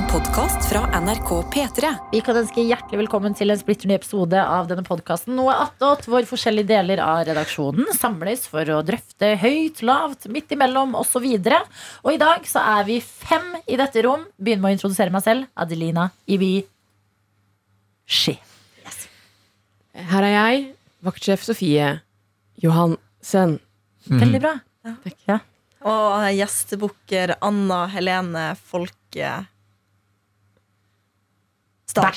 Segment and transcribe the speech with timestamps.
[0.00, 1.88] En podkast fra NRK P3.
[2.12, 6.06] Vi kan ønske hjertelig velkommen til en splitter ny episode av denne podkasten Noe attåt,
[6.08, 11.26] hvor forskjellige deler av redaksjonen samles for å drøfte høyt, lavt, midt imellom osv.
[11.26, 11.76] Og,
[12.06, 14.24] og i dag så er vi fem i dette rom.
[14.40, 15.52] Begynner med å introdusere meg selv.
[15.52, 16.54] Adelina Ibi
[18.08, 18.38] Ski.
[20.14, 20.66] Her er jeg,
[21.04, 21.92] vaktsjef Sofie
[22.64, 23.58] Johansen.
[24.08, 24.56] Veldig bra.
[25.28, 25.42] Ja.
[25.84, 29.36] Og gjestebukker Anna Helene Folke
[31.90, 32.16] Stakkar.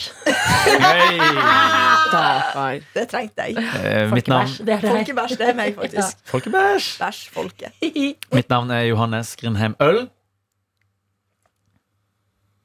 [2.93, 3.57] Det trengte jeg.
[3.57, 4.83] Eh, mitt, navn, Det er.
[4.83, 6.19] Folkebæsj, det er meg, faktisk.
[6.29, 6.89] Folkebæsj.
[7.01, 7.71] Bæsj, folke.
[8.37, 10.03] mitt navn er Johannes Grindheim Øl.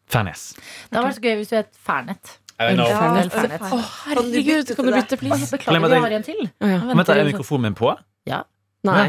[0.09, 0.43] Fernes.
[0.89, 2.35] Det hadde vært så gøy hvis du het Fernet.
[2.59, 3.33] Fernet.
[3.33, 3.65] Fernet.
[3.69, 3.79] Å,
[4.09, 5.49] herregud, kan du bytte, please?
[5.53, 6.41] Beklager, vi har en til.
[6.49, 6.79] Å, ja.
[6.93, 7.93] Vent, er vi- mikrofonen min på?
[8.89, 9.09] Nei.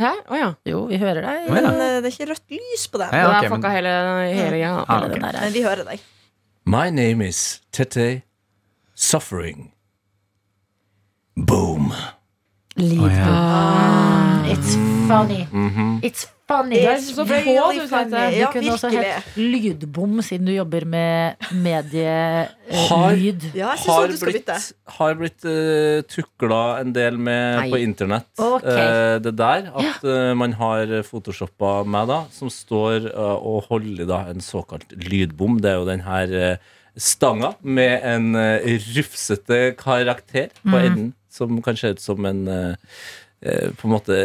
[0.00, 0.10] Hæ?
[0.26, 0.48] Å ja.
[0.66, 1.44] Jo, vi hører deg.
[1.54, 3.12] Men eh, det er ikke rødt lys på den.
[3.14, 3.92] Ja, Da ok, fucka men- hele,
[4.34, 5.12] hele ja, Ah, okay.
[5.12, 5.38] den der.
[5.44, 6.02] Men vi hører deg.
[6.64, 8.22] My name is Tete
[8.94, 9.72] Suffering.
[11.36, 11.92] Boom.
[12.76, 13.26] Å, ja.
[13.28, 14.44] Ah.
[14.48, 14.74] It's
[15.06, 15.46] funny.
[15.52, 16.00] Mhm.
[16.02, 16.80] It's funny.
[16.80, 18.10] Du er så på, really du, funny.
[18.10, 18.30] Tete.
[18.30, 23.44] Du Ja, kunne også hett Lydbom, siden du jobber med Har- medielyd.
[23.54, 24.08] Ja, Har
[24.98, 27.70] har blitt uh, tukla en del med Nei.
[27.72, 28.28] på internett.
[28.38, 29.16] okay.
[29.16, 34.06] uh, det der at uh, man har photoshoppa meg, da, som står uh, og holder
[34.08, 35.60] da en såkalt lydbom.
[35.60, 36.56] Det er jo den her eh,
[36.96, 38.62] stanga med en uh,
[38.96, 40.84] rufsete karakter på Mm.
[40.84, 42.76] enden, som kan se ut som en eh, eh,
[43.78, 44.16] På en måte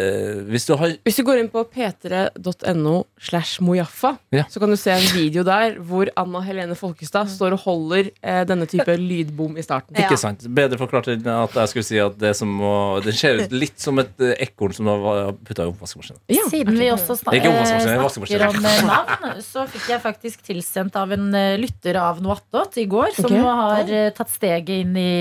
[0.48, 4.46] Hvis du har Hvis du går inn på p3.no slash mojaffa, Ja.
[4.50, 8.44] så kan du se en video der hvor Anna Helene Folkestad står og holder eh,
[8.48, 9.98] denne type lydbom i starten.
[9.98, 10.08] Ja.
[10.08, 10.46] Ikke sant.
[10.56, 13.80] Bedre forklart enn at jeg skulle si at det som må det ser ut litt
[13.82, 16.22] som et eh, ekorn som var putta i oppvaskmaskinen.
[16.32, 16.46] Ja.
[16.52, 20.46] Siden vi også snak er er eh, snakker om eh, navn, så fikk jeg faktisk
[20.48, 23.50] tilsendt av en eh, lytter av Noattot i går, som okay.
[23.62, 25.12] har eh, tatt steget inn i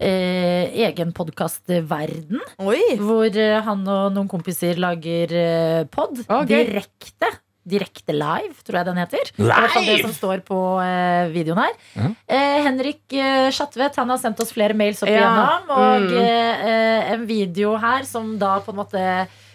[0.00, 2.40] eh, egen podkastverden.
[2.62, 2.80] Oi!
[3.00, 7.30] Hvor eh, han og noen kompiser lager eh, pod Å, direkte.
[7.62, 9.28] Direkte live, tror jeg den heter.
[9.36, 11.76] Det er i hvert fall det som står på eh, videoen her.
[11.94, 12.16] Mhm.
[12.26, 15.20] Eh, Henrik eh, Schatvedt han har sendt oss flere mails opp Ja.
[15.22, 15.70] igjennom.
[15.70, 16.18] Og Mm.
[16.18, 19.04] eh, eh, en video her som da på en måte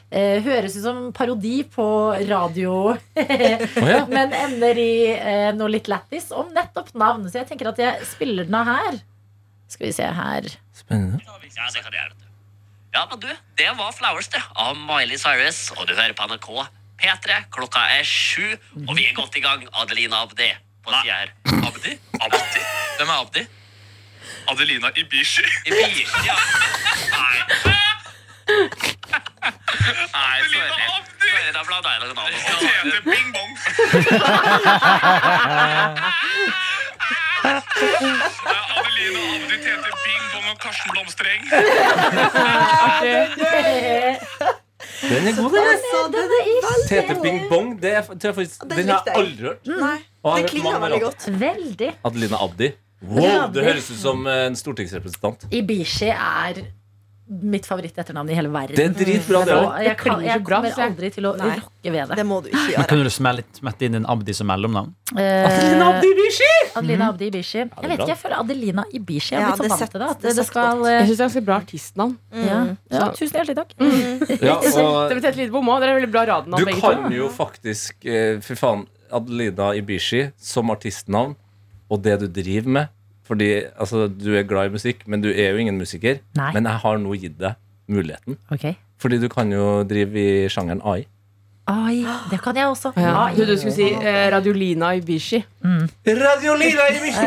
[0.09, 1.84] eh, høres ut som parodi på
[2.30, 4.06] radio, ja.
[4.16, 7.28] men ender i eh, noe litt lættis om nettopp navn.
[7.28, 9.02] Så jeg tenker at jeg spiller den av her.
[9.68, 10.48] Skal vi se her.
[10.76, 11.20] Spennende.
[11.26, 12.14] Ja, det kan jeg gjøre.
[12.96, 13.28] Ja, men du,
[13.60, 16.48] det var Flowers, det, av Miley Cyrus, og du hører på NRK
[17.02, 17.36] P3.
[17.54, 18.56] Klokka er sju,
[18.88, 19.68] og vi er godt i gang.
[19.82, 20.48] Adelina Abdi
[20.86, 21.34] på sida her.
[21.68, 21.98] Abdi?
[22.22, 22.62] Abdi?
[22.98, 23.44] Hvem er Abdi?
[24.50, 25.44] Adelina Ibishi.
[25.68, 26.38] Ibishi, ja.
[27.12, 27.38] Nei.
[30.16, 30.72] Nei, sorry.
[30.96, 31.28] Abdi!
[31.28, 32.16] Sorry, Da blanda jeg noen.
[32.64, 33.52] Tete Bing Bong.
[37.44, 41.42] Adelina Abdi, Tete Bing Bong og Karsten Blomstereng.
[45.08, 45.64] Den er god, den.
[46.90, 47.81] Tete Bing Bong.
[47.81, 49.25] Det er, tror jeg faktisk, Den den har likte jeg jeg.
[49.25, 49.68] aldri hørt.
[49.68, 51.28] Nei, Og har det hørt klinger veldig godt.
[51.40, 51.90] Veldig.
[52.06, 52.70] Adelina Abdi.
[53.02, 55.46] Wow, det høres ut som en stortingsrepresentant.
[55.54, 56.54] Ibishi er
[57.28, 58.76] mitt favoritt-etternavn i hele verden.
[58.78, 59.80] Det er dritbra, det òg.
[59.84, 61.50] jeg, kan, jeg kommer aldri til å Nei.
[61.60, 62.16] rokke ved det.
[62.20, 62.86] Det må du ikke Men gjøre.
[62.92, 63.14] Kunne du
[63.60, 64.94] smette inn en Abdi som mellomnavn?
[65.12, 66.52] Eh, Adelina Abdi Ibishi!
[66.80, 67.60] Adelina Abdi Ibishi.
[67.66, 69.34] Jeg vet ikke, jeg føler Adelina Ibishi.
[69.36, 70.10] Jeg har blitt så vant til det.
[70.16, 72.18] At det det, skal eh, Jeg syns det er ganske bra artistnavn.
[72.32, 72.60] ja.
[72.92, 73.76] ja, Så- Tusen hjertelig takk.
[74.48, 75.82] Ja, og Det betyr litt bom òg.
[75.84, 80.72] Dere er veldig bra radnavn, du kan jo faktisk eh, Fy faen, Adelina Ibishi som
[80.72, 81.36] artistnavn
[81.92, 82.94] og det du driver med.
[83.28, 86.22] Fordi altså, du er glad i musikk, men du er jo ingen musiker.
[86.40, 86.52] Nei.
[86.56, 87.56] Men jeg har nå gitt deg
[87.92, 88.38] muligheten.
[88.52, 88.76] Okay.
[89.00, 91.06] Fordi du kan jo drive i sjangeren AI.
[91.68, 91.98] Ai,
[92.32, 92.94] det kan jeg også.
[92.96, 93.12] Ja.
[93.26, 93.34] Ai.
[93.36, 95.42] Du, du skulle si eh, Radiolina Ibishi.
[96.08, 97.26] Radiolina Ibishi!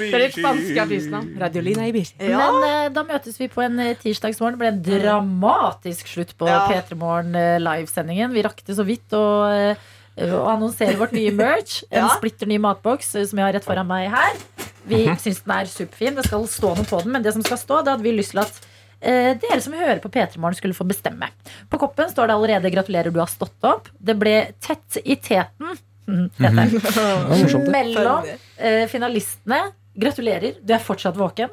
[0.00, 1.28] Det er litt spanske artistnavn.
[1.40, 2.16] Radiolina Ibishi.
[2.24, 2.38] Ja.
[2.40, 4.56] Men eh, da møtes vi på en eh, tirsdagsmorgen.
[4.56, 6.62] Det ble en dramatisk slutt på Ja.
[6.70, 8.32] P3 Morgen eh, livesendingen.
[8.32, 9.22] Vi rakk det så vidt å
[9.52, 11.82] eh, annonsere vårt nye merch.
[11.90, 12.14] En Ja.
[12.16, 14.40] splitter ny matboks eh, som jeg har rett foran meg her.
[14.86, 16.16] Vi syns den er superfin.
[16.18, 18.34] Det skal stå noe på den, men det som skal stå, det hadde vi lyst
[18.34, 18.60] til at
[19.00, 21.28] eh, dere som hører på P3 Morgen, skulle få bestemme.
[21.70, 23.90] På koppen står det allerede 'Gratulerer, du har stått opp'.
[23.98, 25.74] Det ble tett i teten
[26.06, 27.70] mm, heter det.
[27.70, 29.66] mellom eh, finalistene.
[29.96, 31.48] Gratulerer, du er fortsatt våken.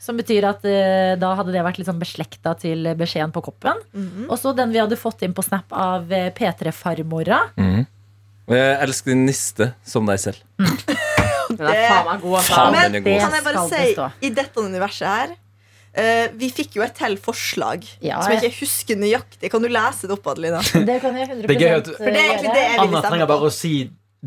[0.00, 3.82] Som betyr at eh, da hadde det vært litt sånn beslekta til beskjeden på koppen.
[3.92, 4.30] Mhm.
[4.30, 7.42] Og så den vi hadde fått inn på Snap av eh, P3-farmora.
[8.44, 10.40] Og jeg elsker din niste som deg selv.
[11.50, 12.36] Den er faen meg god.
[12.40, 12.52] Altså.
[12.54, 13.20] Faen, Men den er god.
[13.24, 15.40] kan jeg bare si, i dette universet her
[15.94, 19.46] Uh, Vi fikk jo et til forslag Ja, som jeg ikke husker nøyaktig.
[19.52, 20.58] Kan du lese det opp, Adelina?
[20.58, 23.02] Det kan jeg 100 Det er gøy at- For det er egentlig det jeg Anna
[23.04, 23.70] trenger bare å si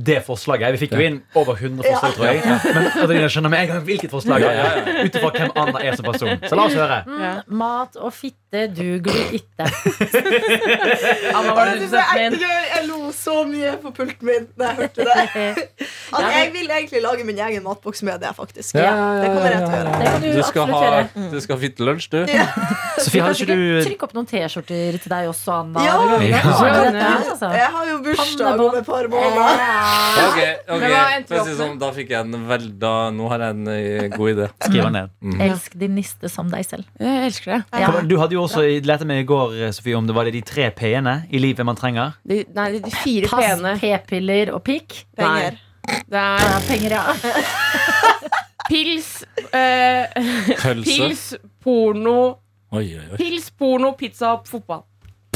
[0.06, 0.76] det forslaget.
[0.76, 2.42] Vi fikk jo inn over 100 forslag, tror jeg.
[2.76, 4.90] Men Adelina skjønner med en gang hvilket forslag det er.
[5.08, 6.34] Ut ifra hvem Anna er som person.
[6.46, 7.00] Så la oss høre.
[7.08, 9.66] Mm, Mat og fitte duger ikke.
[11.38, 12.38] Anna, hva er det du ekte inn?
[12.44, 15.66] Jeg lo så mye på pulten min da jeg hørte det.
[16.18, 18.78] At jeg vil egentlig lage min egen matboks med det, faktisk.
[18.78, 18.94] Ja,
[19.24, 20.14] Det kommer jeg til å gjøre.
[20.22, 21.04] Du, Du skal ha,
[21.34, 22.20] du skal ha fittelunsj, du.
[23.04, 25.84] Sofie, hadde ikke du Trykk opp noen T-skjorter til deg også, Anna?
[25.88, 25.98] Ja,
[27.18, 27.52] altså.
[27.58, 29.87] Jeg har jo bursdag om et par måneder.
[29.88, 30.24] Ja.
[30.28, 30.82] Ok, ok.
[30.82, 32.94] Men hva endte vi For å opp si sånn, Da fikk jeg en vel, da,
[33.16, 34.48] Nå har jeg en eh, god idé.
[34.66, 35.14] Skriv den ned.
[35.48, 36.88] Elsk din niste som deg selv.
[37.02, 37.82] Jeg elsker det.
[37.84, 37.92] Ja.
[38.08, 40.70] Du hadde jo også lærte meg i går, Sofie, om det var det de tre
[40.76, 42.18] p-ene i livet man trenger.
[42.28, 45.04] De, nei, de fire Pass, p-piller og pikk.
[45.18, 45.62] Penger.
[45.88, 47.04] Det er Ja, penger, ja.
[48.72, 49.24] pils,
[49.56, 50.04] øh,
[50.60, 50.84] Pølse.
[50.84, 51.24] pils,
[51.64, 52.18] porno
[52.76, 53.16] Oi, oi, oi.
[53.16, 54.82] Pils, porno, pizza, fotball.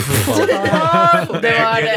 [0.02, 1.96] Det var det,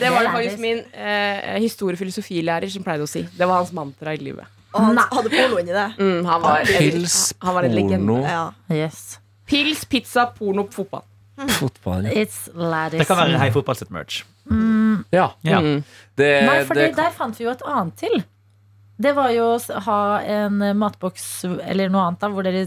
[0.00, 3.22] det, var det faktisk min eh, historiefilosofilærer som pleide å si.
[3.36, 4.46] Det var hans mantra i livet.
[4.70, 5.04] Og han Nei.
[5.10, 5.86] hadde porno inni det.
[5.98, 8.06] Mm, han, var, Pils, han var en legende.
[8.06, 8.42] porno, Ja.
[8.70, 9.18] Yes.
[9.50, 11.02] Pils, pizza, porno, fotball.
[11.56, 12.04] fotball.
[12.12, 12.44] It's.
[12.92, 14.20] Det kan være Hei Fotball sitt merch.
[15.14, 15.30] Ja.
[15.46, 15.58] Ja.
[15.62, 15.80] Mm.
[16.18, 18.22] Det, Nei, for det det, der fant vi jo et annet til.
[19.00, 22.66] Det var jo å s- ha en matboks eller noe annet da, hvor dere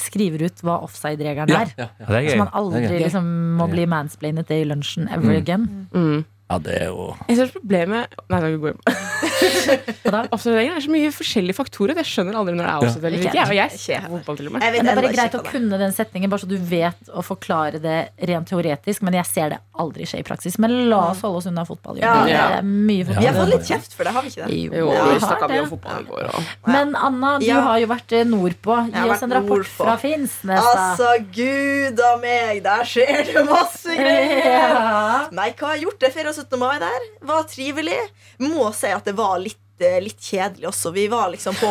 [0.00, 1.72] skriver ut hva offside-regelen ja, er.
[1.76, 2.06] ja, ja.
[2.08, 2.20] ja.
[2.20, 3.26] er Så man aldri liksom,
[3.58, 5.36] må bli mansplainet det i lunsjen ever Mm.
[5.42, 5.66] again.
[5.94, 6.24] Mm.
[6.50, 10.20] Ja, det er jo Jeg synes problemet Nei, vi går ikke da?
[10.34, 11.96] Observeringen er så mye forskjellige faktorer.
[12.00, 13.34] Jeg skjønner aldri når det er offside eller Ikke.
[13.38, 14.64] Jeg, og jeg ser fotball til og med.
[14.64, 17.22] Men det er bare greit å det kunne den setningen, bare så du vet å
[17.24, 17.96] forklare det
[18.30, 19.04] rent teoretisk.
[19.06, 20.58] Men jeg ser det aldri skje i praksis.
[20.62, 22.00] Men la oss holde oss unna fotball.
[22.02, 22.14] Ja.
[22.26, 24.58] Det er mye Vi har fått litt kjeft for det, har vi ikke det?
[24.60, 25.54] Jo, Jo, vi snakka det.
[25.54, 26.50] mye om fotball i går.
[26.74, 27.60] Men Anna, du Ja.
[27.70, 28.78] har jo vært eh, nordpå.
[28.90, 29.84] Gi oss en rapport nordpå.
[29.86, 30.68] fra Finnsnes.
[30.74, 34.38] Altså, gud a meg, der skjer det masse greier!
[34.60, 35.28] Ja.
[35.34, 35.98] Nei, hva har jeg gjort?
[36.02, 36.58] Det feira 17.
[36.60, 37.08] mai der.
[37.30, 37.98] Var trivelig.
[38.42, 40.90] Må si at det var litt eh, Litt kjedelig også.
[40.92, 41.70] Vi var liksom på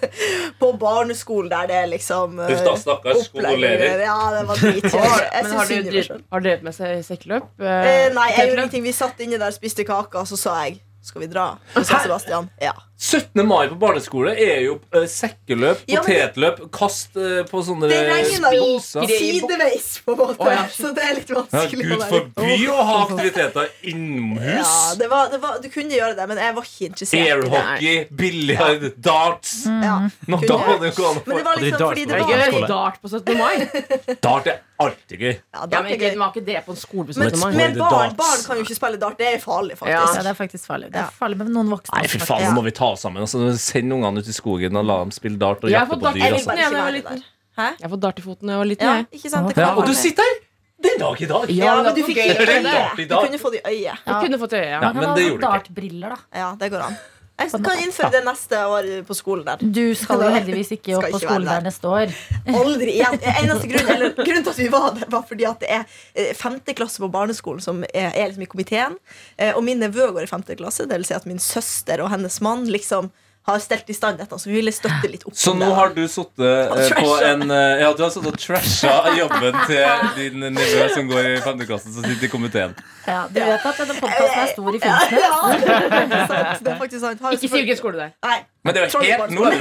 [0.60, 3.24] På barneskolen der det er liksom eh, Uff da, stakkars.
[3.30, 4.04] skolelærer.
[4.06, 4.94] Ja, det var dritkjedelig.
[5.42, 7.50] Men har meg drevet, med seg sekkeløp?
[7.58, 8.86] Eh, nei, jeg gjorde ingenting.
[8.86, 11.46] Vi satt inne der, og spiste kake, og så sa jeg skal vi dra?
[11.74, 12.72] Så Sebastian ja.
[13.02, 13.42] 17.
[13.48, 18.54] mai på barneskole er jo uh, sekkeløp, Ja, potetløp, kast uh, på sånne Det regner
[18.54, 20.36] jo sideveis, på en måte.
[20.38, 20.68] oh, ja.
[20.70, 21.88] Så det er litt Ja, vanskelig.
[21.88, 24.54] Gud å forby å ha aktiviteter innomhus.
[24.54, 27.32] Ja, det var, det var, du kunne gjøre det, men jeg var ikke interessert.
[27.32, 29.56] Airhockey, biljard, darts.
[29.66, 29.96] Ja.
[30.30, 32.68] Nå, da må det gå an å Men det var liksom fordi det var gøy
[32.70, 33.34] dart på 17.
[33.42, 33.66] mai.
[34.28, 35.32] Dart er alltid gøy.
[35.32, 36.14] ja, Ja, dart men er ikke, gøy.
[36.14, 37.40] det var ikke det på en skole på 17.
[37.42, 37.50] mai.
[37.58, 39.18] men barn, barn kan jo ikke spille dart.
[39.18, 39.98] Det er farlig, faktisk.
[39.98, 40.91] Ja, det er faktisk farlig.
[40.92, 41.96] Det er farlig med noen voksne.
[41.98, 43.24] Nei, fy faen, nå må vi ta oss sammen.
[43.24, 46.12] Altså, Send ungene ut i skogen og la dem spille dart og jakte fått på
[46.14, 46.22] dyr.
[46.22, 46.44] i Altså.
[46.50, 47.22] foten, jeg, var liten.
[47.56, 47.68] Hæ?
[47.78, 48.88] Jeg har fått dart i foten da jeg var liten.
[48.88, 49.48] Ja, ikke sant?
[49.48, 50.40] Det Ja, kan Ja, og du sitter her
[50.82, 51.50] den dag i dag!
[51.54, 53.98] Ja, men du fikk ikke i Du kunne fått i øyet.
[54.06, 54.80] Jeg kunne fått øye, ja.
[54.82, 55.52] Ja, men det gjorde du ikke.
[55.52, 56.18] dartbriller, da.
[56.42, 56.96] Ja, det går an.
[57.40, 59.62] Jeg kan innføre det neste år på skolen der.
[59.62, 61.62] Du skal jo heldigvis ikke opp på skolen der.
[61.62, 62.12] der neste år.
[62.60, 63.16] Aldri igjen.
[63.32, 65.82] Eneste grunn, eller, grunnen til at vi var der, var fordi at det er
[66.14, 68.98] eh, femte klasse på barneskolen som er, er liksom i komiteen.
[69.38, 72.38] Eh, Og min nevø går i femte klasse, vil si at min søster og hennes
[72.44, 73.10] mann liksom
[73.48, 74.36] har stelt i stand dette.
[74.38, 75.74] Så vi ville støtte litt opp Så nå det.
[75.74, 80.06] har du sittet eh, på en eh, Ja, du har sittet og trasha jobben til
[80.18, 82.76] din nevø som går i femteklassen, som sitter i komiteen.
[83.08, 85.12] Ja, du vet at denne podkasten er stor i Finnsnes?
[85.26, 86.56] ja, det er.
[86.62, 87.24] Det er faktisk sant.
[87.32, 88.14] Ikke si hvilken skole det er.
[88.28, 88.38] Nei.
[88.62, 89.56] Men det er jo helt, nå, er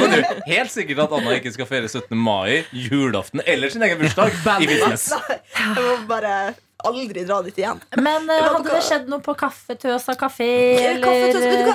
[0.00, 2.16] nå er det helt sikkert at Anna ikke skal feire 17.
[2.16, 4.32] mai, julaften eller sin egen bursdag
[4.64, 5.10] i Finnsnes.
[5.28, 6.54] Jeg må bare
[6.90, 7.80] aldri dra dit igjen.
[8.00, 10.50] Men uh, hadde det skjedd noe på Kaffetøsa kafé
[10.92, 11.32] eller?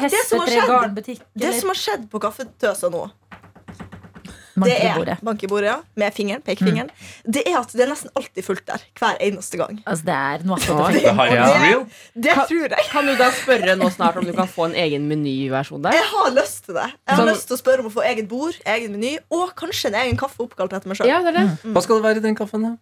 [0.07, 1.21] Det skjedd- garnbutikk?
[1.35, 3.07] Det som har skjedd på Kaffetøsa nå,
[4.61, 5.15] det er bordet.
[5.23, 6.89] bank i bordet, ja, med fingeren, pekefingeren.
[7.23, 8.83] Det er at det er nesten alltid fullt der.
[8.99, 9.79] Hver eneste gang.
[9.87, 10.99] Altså, det er noe attåt.
[11.31, 11.85] Real.
[12.13, 12.85] Det Kan- tror jeg.
[12.91, 15.95] Kan du da spørre nå snart om du kan få en egen menyversjon der?
[15.97, 16.89] Jeg har lyst til det.
[16.91, 19.55] Jeg har Sånn- lyst til å spørre om å få eget bord, egen meny og
[19.55, 21.07] kanskje en egen kaffe oppkalt etter meg sjøl.
[21.07, 21.57] Ja, det er.
[21.71, 22.61] Hva skal det være i den kaffen?
[22.67, 22.75] da?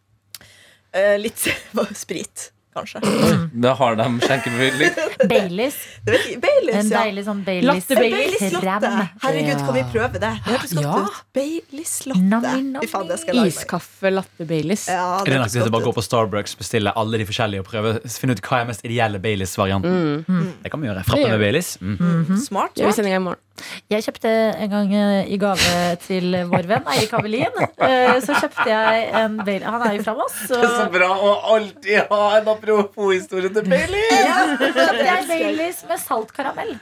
[0.94, 1.38] Eh, litt
[1.94, 3.02] sprit, kanskje.
[3.66, 4.94] Da har de skjenkebevilling.
[5.30, 5.76] Baileys.
[6.06, 7.00] Vet jeg, Baileys, En ja.
[7.04, 7.66] deilig sånn Baileys.
[7.90, 8.90] Latte Baileys Baileys latte.
[8.90, 9.10] Krem.
[9.24, 10.30] Herregud, kan vi prøve det?
[10.46, 10.94] Det hørtes godt Ja.
[11.04, 11.18] ut.
[11.36, 12.40] Baileys latte.
[12.84, 13.58] Fy faen, det skal jeg lage meg.
[13.58, 14.86] Iskaffe latte Baileys.
[14.88, 15.98] Ja, Er det hørtes nesten godt bare gå ut.
[16.00, 19.20] på Starbucks, bestille alle de forskjellige og prøve å finne ut hva er mest ideelle
[19.20, 20.26] Baileys-varianten?
[20.64, 21.04] Det kan vi gjøre.
[21.10, 21.40] Frappe med.
[21.44, 21.74] Baileys.
[21.82, 22.38] Mm.
[22.48, 22.74] Smart.
[22.78, 23.02] Det er vi smart.
[23.02, 23.44] sendinga i morgen.
[23.90, 24.32] Jeg kjøpte
[24.64, 27.60] en gang eh, i gave til vår venn Eirik Avelin.
[27.82, 29.66] eh, Så kjøpte jeg en Bailey.
[29.66, 30.36] Han er jo fra Moss.
[30.48, 34.06] Så Så bra å alltid ha en apropos-historie til Bailey.
[34.12, 36.76] kjøpte jeg Baileys med saltkaramell.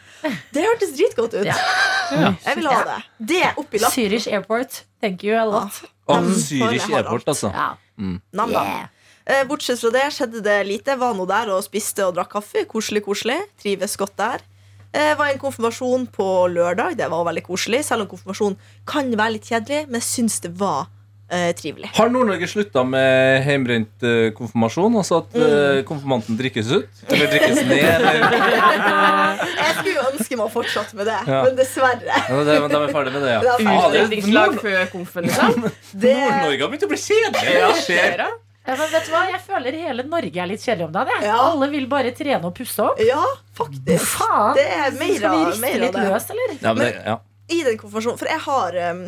[0.53, 1.45] Det hørtes dritgodt ut.
[1.47, 1.55] Ja.
[2.45, 2.99] Jeg vil ha det.
[3.33, 3.95] Det oppi lappen.
[3.95, 4.83] Zürich Airport.
[5.01, 5.81] Thank you a lot.
[6.07, 6.21] Ah.
[6.21, 6.33] Mm.
[6.33, 7.27] Zürich Airport, alt.
[7.35, 7.51] altså.
[7.53, 7.71] Ja.
[8.33, 8.51] Nam.
[8.51, 8.85] Yeah.
[9.27, 10.95] Eh, bortsett fra det skjedde det lite.
[10.97, 12.63] Var nå der og spiste og drakk kaffe.
[12.69, 13.35] Koselig, koselig.
[13.61, 14.45] Trives godt der.
[14.95, 16.95] Eh, var en konfirmasjon på lørdag.
[16.97, 17.83] Det var veldig koselig.
[17.85, 18.55] Selv om konfirmasjon
[18.87, 20.87] kan være litt kjedelig, men jeg syns det var
[21.29, 21.89] eh, trivelig.
[21.97, 24.95] Har Nord-Norge slutta med hjemmebrent eh, konfirmasjon?
[25.01, 27.03] Altså at eh, konfirmanten drikkes ut?
[27.11, 27.83] Eller drikkes ned?
[27.83, 28.25] Eller?
[29.57, 31.43] Jeg skulle jo ønske meg fortsatte med det, Ja.
[31.45, 32.17] men dessverre.
[32.31, 33.41] Ja, det, de er ferdig med det, ja.
[33.43, 35.67] Det det Utdrikningslag Nord- før konfen, liksom.
[36.07, 37.55] Det, Nord-Norge har begynt å bli kjedelig.
[37.59, 38.25] Ja, skjer.
[38.67, 39.21] Ja, men vet du hva?
[39.31, 41.21] Jeg føler hele Norge er litt kjedelig om dagen.
[41.23, 41.37] Ja.
[41.45, 42.99] Alle vil bare trene og pusse opp.
[42.99, 43.21] ja,
[43.55, 44.09] faktisk.
[44.17, 44.57] Faen!
[44.57, 46.03] Det er mer Skal vi riste mer av litt det.
[46.09, 46.57] løs, eller?
[46.59, 47.15] Ja, men det, ja.
[47.47, 48.19] I den konfirmasjonen.
[48.19, 49.01] For jeg har um,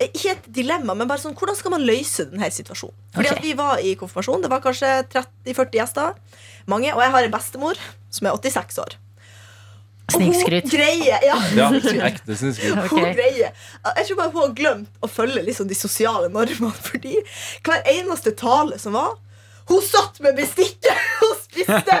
[0.00, 2.96] ikke et dilemma, men bare sånn, hvordan skal man løse denne situasjonen?
[3.18, 3.36] Fordi okay.
[3.36, 4.46] at Vi var i konfirmasjon.
[4.46, 6.16] Det var kanskje 30-40 gjester.
[6.72, 8.96] Mange, Og jeg har en bestemor som er 86 år.
[10.06, 10.68] Hun Snikskryt.
[10.70, 11.66] greier ja, ja
[12.08, 12.78] ekte snikskryt.
[12.84, 13.10] Okay.
[13.10, 16.70] Hun Jeg tror bare hun har glemt å følge liksom, de sosiale normene.
[16.88, 17.16] Fordi
[17.66, 19.16] hver eneste tale som var
[19.66, 20.94] Hun satt med bestikket
[21.26, 21.96] og spiste!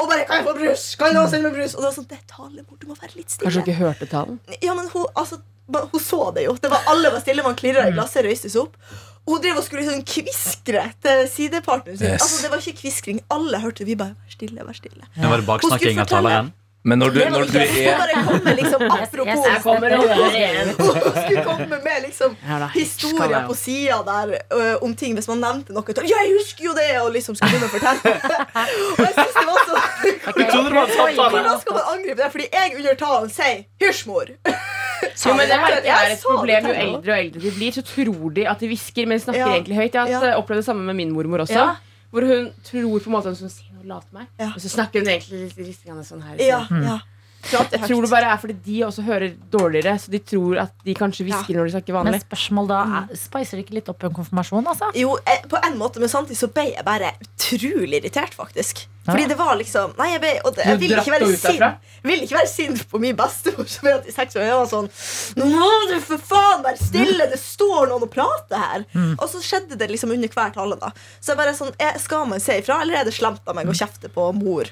[0.00, 1.74] Og bare 'Kan jeg få brus?' Kan jeg sende meg brus?
[1.76, 3.44] Og det var sånn, det er talemor, du må være litt stille.
[3.44, 4.38] Kanskje du ikke hørte talen?
[4.64, 5.36] Ja, men hun, altså,
[5.68, 6.56] hun så det jo.
[6.56, 8.80] Det var Alle var stille, man klirra i glasset, røyste seg opp.
[9.26, 12.08] Og hun drev og skulle liksom kviskre til sidepartneren sin.
[12.14, 12.24] Yes.
[12.24, 13.20] Altså, det var ikke kviskring.
[13.36, 15.04] Alle hørte vi bare 'vær stille', vær stille.
[15.12, 16.52] Det var det baksnakking av taleren?
[16.82, 20.78] Men når du, når du er bare komme liksom apropos synes kommer og hører ut.
[20.80, 22.36] Hun skulle komme med liksom
[22.74, 25.96] historier på sida der uh, om ting hvis man nevnte noe.
[26.08, 26.88] Ja, jeg husker jo det!
[27.02, 28.14] Og liksom skulle begynne å fortelle.
[28.96, 29.82] Og jeg synes det var så.
[31.20, 32.30] Hvordan skal man angripe det?
[32.36, 34.32] Fordi jeg under talen sier 'hysj, mor'.
[35.00, 38.32] Jo, men det jeg er et problem Jo eldre og eldre de blir, så tror
[38.36, 39.52] de at de hvisker, men snakker Ja.
[39.56, 39.94] egentlig høyt.
[39.96, 41.56] Jeg har opplevd det samme med min mormor også.
[41.56, 41.76] Ja.
[42.12, 44.52] Hvor hun tror på en måte at hun sier noe lat meg, Ja.
[44.54, 45.56] og så snakker hun egentlig litt
[45.88, 46.36] litt sånn her.
[46.44, 46.98] Ja, ja.
[47.50, 50.94] Jeg tror det bare er fordi de også hører dårligere, så de tror at de
[50.94, 52.22] kanskje hvisker når de snakker Men vanlig.
[52.26, 54.90] spørsmål da er, Spicer det ikke litt opp en konfirmasjon, altså?
[54.98, 58.84] Jo, jeg, på en måte, men samtidig så ble jeg bare utrolig irritert, faktisk.
[59.10, 62.24] Fordi det var liksom Nei, jeg, ble, og det, jeg vil ikke være sint Vil
[62.26, 64.44] ikke være sint på min bestemor som er 86 år.
[64.44, 64.90] Jeg var sånn
[65.40, 67.30] Nå må du for faen være stille!
[67.32, 68.84] Det står noen og prater her!
[69.16, 70.92] Og så skjedde det liksom under hver tale, da.
[71.18, 73.72] Så jeg bare sånn eh, Skal man se ifra, eller er det slemt av meg
[73.72, 74.68] å kjefte på mor?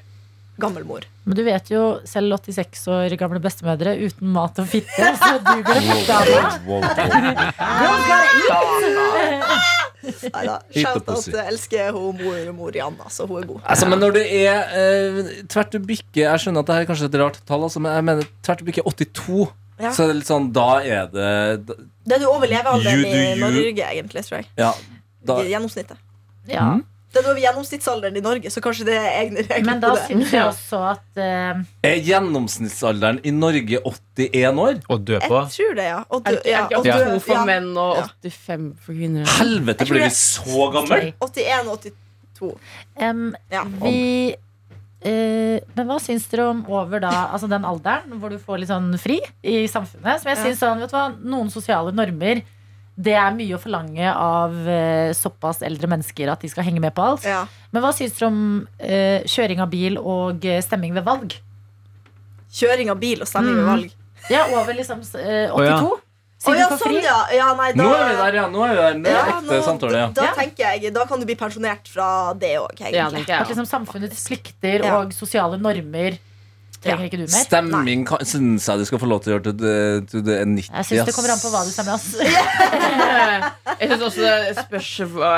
[0.58, 1.04] Gammelmor.
[1.28, 5.78] Men du vet jo, selv 86 år gamle bestemødre uten mat og fitte, så duger
[5.78, 6.50] det for dama.
[6.66, 8.68] wow, wow.
[10.08, 10.56] Nei da.
[10.72, 11.26] Hit og Shout out.
[11.34, 13.60] Jeg elsker hun mor, mor Janna, så hun er god.
[13.68, 17.08] Altså, men når det er eh, tvert du bikker Jeg skjønner at det er kanskje
[17.10, 19.48] et rart tall, altså, men jeg mener tvert du bikker 82,
[19.78, 19.90] Ja.
[19.94, 21.26] så er det litt sånn Da er det
[21.68, 21.74] da,
[22.08, 23.34] Det er du overlever alderen i.
[23.38, 24.48] Norge, egentlig, tror jeg.
[24.58, 24.72] Ja,
[25.28, 26.00] da I Gjennomsnittet.
[26.48, 26.70] Ja.
[27.18, 30.28] Det er over gjennomsnittsalderen i Norge, så kanskje det er egne regler Men da synes
[30.28, 34.80] syns jeg også at uh, Er gjennomsnittsalderen i Norge 81 år?
[34.86, 35.40] Å dø på?
[35.42, 36.00] Jeg tror det, ja.
[36.08, 39.30] Og Er du, det ja, ikke og 82 for menn og 85 for kvinner?
[39.38, 41.00] Helvete, blir vi så gamle?
[41.24, 42.52] 81 og 82.
[43.02, 43.64] Um, Ja.
[43.82, 44.36] Vi
[44.98, 48.70] Uh, Men hva syns dere om over da Altså den alderen hvor du får litt
[48.72, 50.18] sånn fri i samfunnet?
[50.18, 50.42] Som jeg Ja.
[50.42, 52.42] synes sånn, vet du hva, Noen sosiale normer
[52.98, 56.94] det er mye å forlange av eh, såpass eldre mennesker at de skal henge med
[56.96, 57.22] på alt.
[57.28, 57.44] Ja.
[57.70, 58.40] Men hva syns dere om
[58.82, 61.36] eh, kjøring av bil og eh, stemming ved valg?
[62.58, 63.70] Kjøring av bil og stemming ved Mm.
[63.70, 63.94] valg.
[64.32, 65.54] Ja, over liksom eh, 82?
[65.54, 65.78] Oh, ja.
[66.38, 67.16] Siden oh, ja, du får sånn, ja.
[67.34, 68.44] ja nei, da, Nå er vi der, ja.
[68.50, 68.98] Nå er vi der.
[69.02, 70.08] Det er Ja, ekte nå- samtale, ja.
[70.14, 73.34] Da tenker jeg Da kan du bli pensjonert fra det òg, Ja, egentlig.
[73.34, 74.98] At liksom samfunnets plikter Ja.
[75.00, 76.18] og sosiale normer
[76.84, 77.44] trenger ikke du mer?
[77.46, 80.68] Stemming syns jeg du skal få lov til å gjøre til det, er 90.
[80.68, 81.98] Jeg syns det kommer an på hva du stemmer.
[81.98, 82.08] Ass.
[83.78, 84.90] Jeg synes også det spørs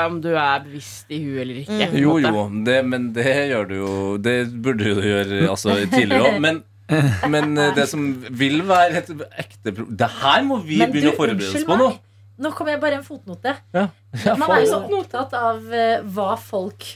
[0.07, 1.87] om du er bevisst i huet eller ikke.
[1.91, 1.97] Mm.
[2.01, 6.39] Jo, jo, det, men det gjør du jo Det burde du gjøre altså, tidligere òg.
[6.41, 6.61] Men,
[7.31, 8.07] men eh, det som
[8.39, 9.11] vil være et
[9.43, 11.91] ekte problem Det her må vi Men begynne du, å forberede oss på nå.
[12.41, 13.53] Nå kommer jeg bare en fotnote.
[13.75, 13.87] Ja.
[14.25, 16.87] Ja, Man er jo så opptatt av eh, hva folk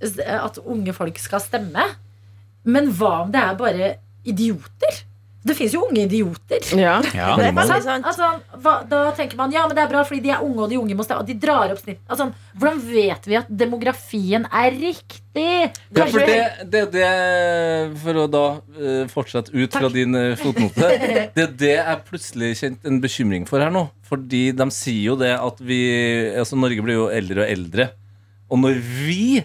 [0.00, 1.84] At unge folk skal stemme.
[2.70, 3.94] Men hva om det er bare
[4.28, 5.04] idioter?
[5.40, 6.60] Det fins jo unge idioter.
[6.76, 6.98] Ja.
[7.16, 7.32] Ja.
[7.38, 7.84] Det er Sant?
[7.84, 8.06] sant.
[8.06, 8.26] Altså,
[8.60, 10.78] hva, da tenker man ja, men det er bra fordi de er unge, og de
[10.80, 11.24] unge må stemme.
[11.24, 12.00] Og de drar opp snitt.
[12.10, 12.28] Altså,
[12.60, 15.46] hvordan vet vi at demografien er riktig?
[15.96, 17.08] Ja, for det, det, det
[18.02, 20.88] For å da uh, fortsette ut fra din uh, fotnote
[21.36, 23.86] Det er det jeg plutselig kjente en bekymring for her nå.
[24.10, 25.80] Fordi de sier jo det at vi
[26.34, 27.88] Altså Norge blir jo eldre og eldre.
[28.50, 29.40] Og når vi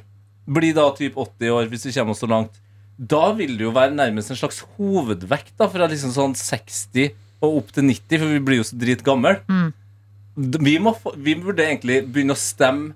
[0.45, 2.57] blir da typ 80 år, hvis vi kommer oss så langt,
[2.97, 7.11] da vil det jo være nærmest en slags hovedvekt da fra liksom sånn 60
[7.43, 9.35] og opp til 90, for vi blir jo så dritgamle.
[9.51, 9.73] Mm.
[10.63, 12.95] Vi, må vi burde egentlig begynne å stemme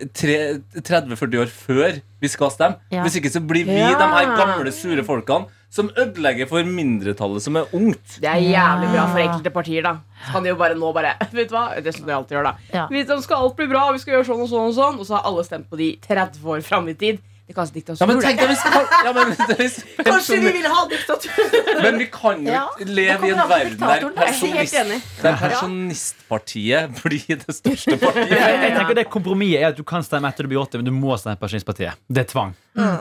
[0.00, 2.78] 30-40 år før vi skal stemme.
[2.92, 3.04] Ja.
[3.04, 3.92] Hvis ikke så blir vi Ja.
[3.98, 8.18] de her gamle, sure folkene som ødelegger for mindretallet som er ungt.
[8.20, 9.92] Det er jævlig bra for enkelte partier, da.
[10.26, 11.80] Så kan de jo bare nå bare Vet du hva?
[11.80, 12.54] Det som de alltid gjør, da.
[12.74, 12.86] Ja.
[12.90, 14.98] Vi sånn, skal alt bli bra, vi skal gjøre sånn og sånn og sånn.
[14.98, 17.20] Og så har alle stemt på de 30 år fram i tid.
[17.50, 18.06] Det kalles Ja, diktatur.
[18.06, 18.60] men tenk deg hvis,
[19.04, 19.76] ja, men, hvis
[20.06, 21.80] Kanskje vi vil ha diktatur?
[21.82, 24.76] Men vi kan jo Ja, ikke leve i en verden der personist.
[24.76, 28.30] Jeg er der pensjonistpartiet blir det største Jeg, partiet.
[28.38, 30.94] jeg tenker det Kompromisset er at du kan stemme etter du blir 80, men du
[30.94, 31.98] må stemme Pensjonistpartiet.
[32.06, 32.54] Det er tvang.
[32.74, 32.92] Det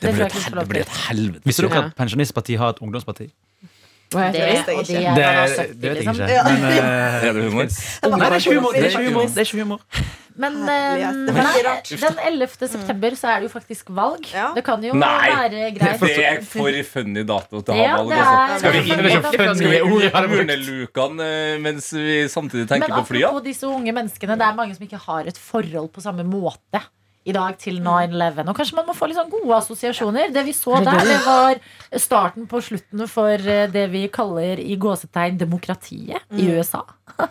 [0.00, 1.42] Det blir jeg et, helvete.
[1.46, 1.86] Visste dere Ja.
[1.92, 3.30] at Pensjonistpartiet har et ungdomsparti?
[4.08, 4.74] Det, det?
[4.74, 6.14] og de er Det, da det vet jeg liksom.
[6.14, 6.44] ikke.
[6.48, 7.66] Men, eh, Er det humor?
[7.68, 8.72] Nei, det er ikke humor.
[8.72, 9.26] Det er ikke humor.
[9.28, 9.80] Det er ikke humor.
[10.38, 11.62] Men eh, ikke nei,
[11.98, 12.68] den 11.
[12.70, 14.28] september så er det jo faktisk valg.
[14.30, 14.52] Ja.
[14.54, 16.00] Det kan jo Nei, være greit.
[16.00, 18.14] Det er for funny dato til å ha valg.
[18.14, 18.60] Altså.
[18.62, 19.02] Skal vi inn
[19.98, 21.30] i urnelukene
[21.64, 23.28] mens vi samtidig Men tenker på flya?
[23.28, 26.86] apropos disse unge menneskene, det er mange som ikke har et forhold på samme måte
[27.28, 28.46] i dag til 9-11.
[28.48, 30.32] Og kanskje man må få litt sånn gode assosiasjoner.
[30.34, 31.60] Det vi så der, det var
[32.00, 36.84] starten på slutten for eh, det vi kaller i gåsetegn demokratiet i USA.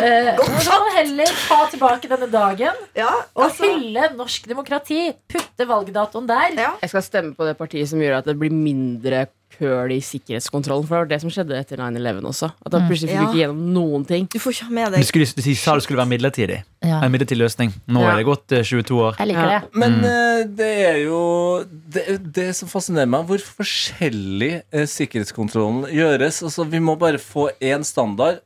[0.00, 5.10] Eh, og så heller ta tilbake denne dagen Ja, og fylle hylle norsk demokrati.
[5.28, 6.54] Putte valgdatoen der.
[6.56, 6.70] Ja.
[6.80, 9.26] Jeg skal stemme på det partiet som gjør at det blir mindre
[9.58, 10.86] køl i sikkerhetskontrollen.
[10.88, 12.48] For det var det som skjedde etter 9-11 også.
[12.64, 14.28] At da plutselig fikk du ikke gjennom noen ting.
[14.32, 16.58] du får ikke ha med Du, deg skulle, du sa det skulle være midlertidig.
[16.86, 17.00] Ja.
[17.04, 17.72] En midlertidig løsning.
[17.86, 18.12] Nå Ja.
[18.12, 19.16] er det gått eh, 22 år.
[19.18, 19.60] Jeg liker Ja.
[19.60, 19.74] det.
[19.82, 21.20] Men eh, det er jo
[21.66, 26.42] det, det som fascinerer meg, hvor forskjellig eh, sikkerhetskontrollen gjøres.
[26.46, 28.40] Altså, vi må bare få én standard.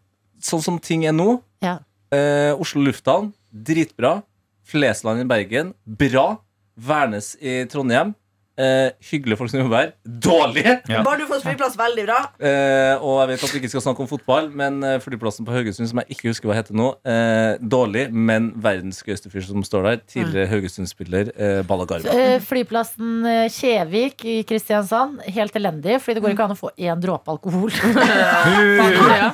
[0.45, 1.41] Sånn som ting er nå.
[1.65, 1.79] Ja.
[2.13, 4.23] Eh, Oslo lufthavn, dritbra.
[4.65, 6.39] Flesland i Bergen, bra.
[6.81, 8.15] Værnes i Trondheim.
[8.55, 9.89] Eh, hyggelige folk som jobber her.
[10.07, 10.77] Dårlige!
[10.87, 11.01] Ja.
[11.03, 12.19] Bardufoss flyplass, veldig bra.
[12.39, 15.51] Eh, og jeg vet at vi ikke skal snakke om fotball, men eh, flyplassen på
[15.57, 19.65] Haugesund, som jeg ikke husker hva heter nå, eh, dårlig, men verdens gøyeste fyr som
[19.67, 19.99] står der.
[20.13, 22.15] Tidligere Haugesund-spiller eh, Balla Garba.
[22.15, 25.99] Eh, Flyplassen Kjevik i Kristiansand, helt elendig.
[26.05, 27.75] Fordi det går ikke an å få én dråpe alkohol.
[29.15, 29.31] Ja.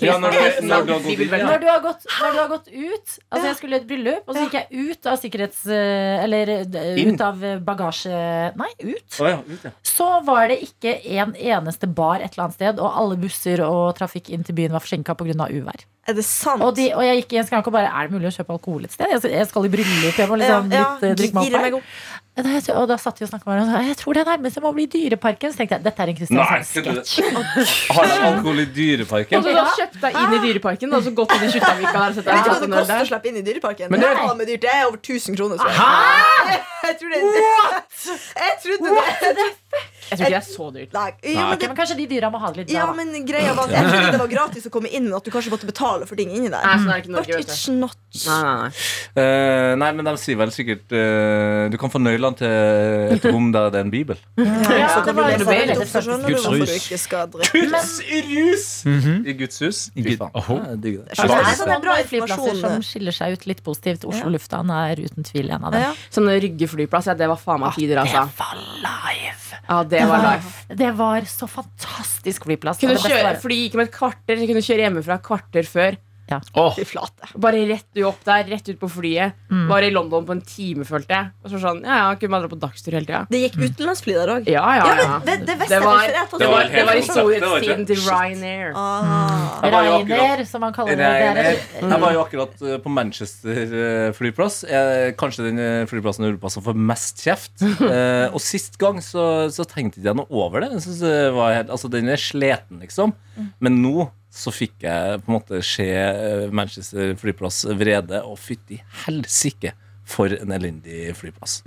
[0.00, 1.40] Ja, når du, når du har gått.
[1.40, 4.28] Når du har gått, når du har gått ut Altså jeg skulle i et bryllup,
[4.28, 5.60] og så gikk jeg ut av sikkerhets...
[5.70, 7.44] Eller ut av
[7.80, 8.12] bagasje...
[8.60, 9.20] Nei, ut.
[9.20, 9.72] Oh, ja, ut, ja.
[9.86, 13.94] Så var det ikke en eneste bar et eller annet sted, og alle busser og
[13.98, 15.48] trafikk inn til byen var forsinka pga.
[15.50, 15.86] uvær.
[16.10, 16.62] Er det sant?
[16.66, 18.56] Og, de, og jeg gikk i en skranke og bare Er det mulig å kjøpe
[18.56, 19.06] alkohol et sted?
[19.14, 21.92] Jeg, jeg skal i bryllup, jeg må liksom ja, litt, eh, drikke meg opp
[22.40, 22.72] her.
[22.78, 23.80] Og da satt vi og snakka med hverandre.
[23.90, 25.52] Jeg tror det nærmeste må bli Dyreparken.
[25.52, 27.92] Så tenkte jeg dette er en skal du- Kristiansand-sketsj.
[27.96, 29.38] Har de alkohol i Dyreparken?
[29.38, 32.06] Og du har kjøpt deg inn i Dyreparken og så gått inn i Skjuttavika der
[32.06, 33.90] og sett Vet du hva det koster å slippe inn i Dyreparken?
[33.92, 34.64] Men det det- er dyrt.
[34.64, 35.56] Det er over 1000 kroner.
[35.60, 35.90] Hæ?
[36.50, 36.60] jeg.
[36.86, 37.42] Jeg det det
[38.44, 39.50] Jeg trodde det.
[40.10, 40.92] Jeg tror ikke det er så dyrt.
[40.96, 42.96] Nei, jo, men det men kanskje de dyra må ha det litt ja, bra.
[42.96, 43.04] da.
[43.04, 45.30] men greia var at Jeg trodde det var gratis å komme inn, men at du
[45.34, 46.64] kanskje måtte betale for ting inni der.
[46.66, 48.70] Nei, sånn er det ikke Norge, But it's not Nei, nei, nei.
[49.14, 53.52] Uh, nei, men de sier vel sikkert uh, Du kan få nøklene til et rom
[53.54, 54.18] der det er en bibel.
[54.40, 56.72] Ja, Så det du lese litt opp, så skjønner du Guds hvorfor rus.
[56.72, 57.62] du ikke skal drikke.
[57.70, 57.94] Guds
[58.32, 58.66] rus!
[59.30, 59.80] I Guds hus.
[59.94, 60.66] I Fy Gud- faen.
[60.80, 60.94] Det.
[60.96, 64.08] Det er Det er sånn noen bra flyplasser som skiller seg ut litt positivt.
[64.10, 65.86] Oslo lufthavn er uten tvil en av dem.
[65.86, 65.94] Ja.
[66.10, 68.26] Sånn Rygge flyplass, ja, det var faen meg tider, altså.
[68.38, 69.19] var live!
[69.70, 70.74] Ja, det var life.
[70.74, 72.80] Det var så fantastisk flyplass.
[72.82, 75.98] Kunne kjøre, fly gikk med et kvarter, så kunne kjøre hjemmefra et kvarter før.
[76.54, 77.30] Åh, Fy flate.
[77.40, 79.32] Bare rett opp der, rett ut på flyet.
[79.70, 81.30] Var i London på en time, følte jeg.
[81.44, 83.22] Og så sånn, ja, ja, kunne man dra på dagstur hele tida.
[83.30, 84.48] Det gikk utenlandsfly der òg.
[84.50, 85.18] Ja, ja, Ja, ja.
[85.26, 87.16] det, det Det var, ikke, det var, det var konsept.
[87.16, 88.72] Storhetstiden til Ryanair.
[88.76, 89.60] Ah.
[89.60, 91.10] Akkurat- Ryanair, som man kaller det.
[91.36, 94.62] det er, Jeg var jo akkurat eh, på Manchester flyplass.
[94.70, 97.56] Jeg, kanskje den eh, flyplassen i Europa som får mest kjeft.
[97.90, 100.68] Eh, og sist gang så, så tenkte ikke jeg noe over det.
[100.76, 103.12] Jeg synes det var helt, altså Den er sliten, liksom.
[103.58, 108.78] Men nå så fikk jeg på en måte se eh, Manchester flyplass vrede, og fytti
[109.04, 109.74] helsike
[110.10, 111.60] for en elendig flyplass.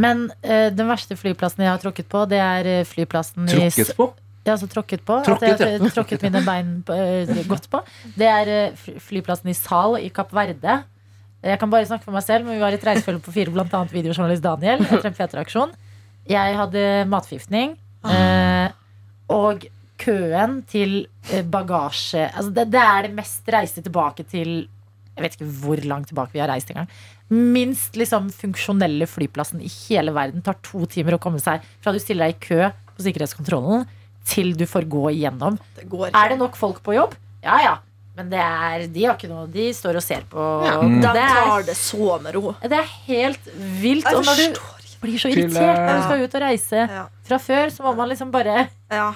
[0.00, 3.96] Men uh, den verste flyplassen jeg har tråkket på, det er flyplassen flyplassen i Tråkket
[3.98, 4.06] på.
[4.46, 5.18] Ja, altså tråkket på.
[5.26, 7.82] Tråkket, at jeg har tråkket mine bein på, uh, godt på.
[8.16, 10.78] Det er uh, flyplassen i Sal i Kapp Verde.
[11.44, 13.92] Jeg kan bare snakke for meg selv, men vi var et reisefølge på fire, annet
[13.92, 15.76] videojournalist Daniel, etter en P3-aksjon.
[16.28, 17.78] Jeg hadde matforgiftning.
[18.04, 18.68] Eh,
[19.32, 19.64] og
[20.00, 24.66] køen til eh, bagasje altså det, det er det mest reiste tilbake til
[25.16, 26.88] Jeg vet ikke hvor langt tilbake vi har reist engang.
[27.30, 31.98] Minst liksom funksjonelle flyplassen i hele verden tar to timer å komme seg fra du
[32.00, 33.84] stiller deg i kø på sikkerhetskontrollen
[34.30, 35.58] til du får gå igjennom.
[35.76, 37.14] Det går Er det nok folk på jobb?
[37.44, 37.76] Ja, ja.
[38.16, 40.46] Men det er, de har ikke noe De står og ser på.
[40.66, 40.78] Ja.
[40.82, 42.54] De Da tar er, det så med ro.
[42.60, 44.04] det er helt vilt.
[44.08, 44.60] Jeg Og når du
[45.00, 47.04] blir så irritert når du skal ut og reise Ja.
[47.24, 49.12] fra før, så må man liksom bare Ja,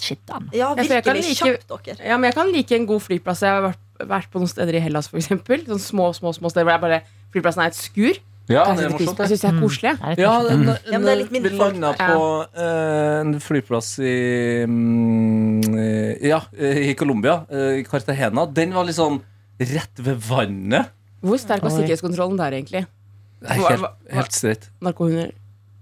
[0.00, 0.48] shit done.
[0.54, 2.06] ja virkelig like- kjapt, dere.
[2.06, 3.42] Ja, men jeg kan like en god flyplass.
[3.42, 5.64] Jeg har vært, vært på noen steder i Hellas, for eksempel.
[5.66, 7.02] Sånn små, små, små steder hvor jeg bare
[7.32, 8.18] Flyplassen er et skur.
[8.50, 9.20] Ja, det er morsomt.
[9.22, 9.92] Jeg syns det er koselig.
[9.96, 12.24] Det er Ja, den, Ja, men det er litt mindre vi folk landa på
[12.58, 14.16] uh, en flyplass i
[14.68, 17.46] mm, eh, Ja, eh, i Colombia.
[17.48, 18.44] I Cartagena.
[18.52, 19.20] Den var litt sånn
[19.62, 20.90] rett ved vannet.
[21.22, 22.84] Hvor sterk var sikkerhetskontrollen der, egentlig?
[23.42, 24.68] Nei, Helt, helt streit.
[24.82, 25.32] Narkohunder?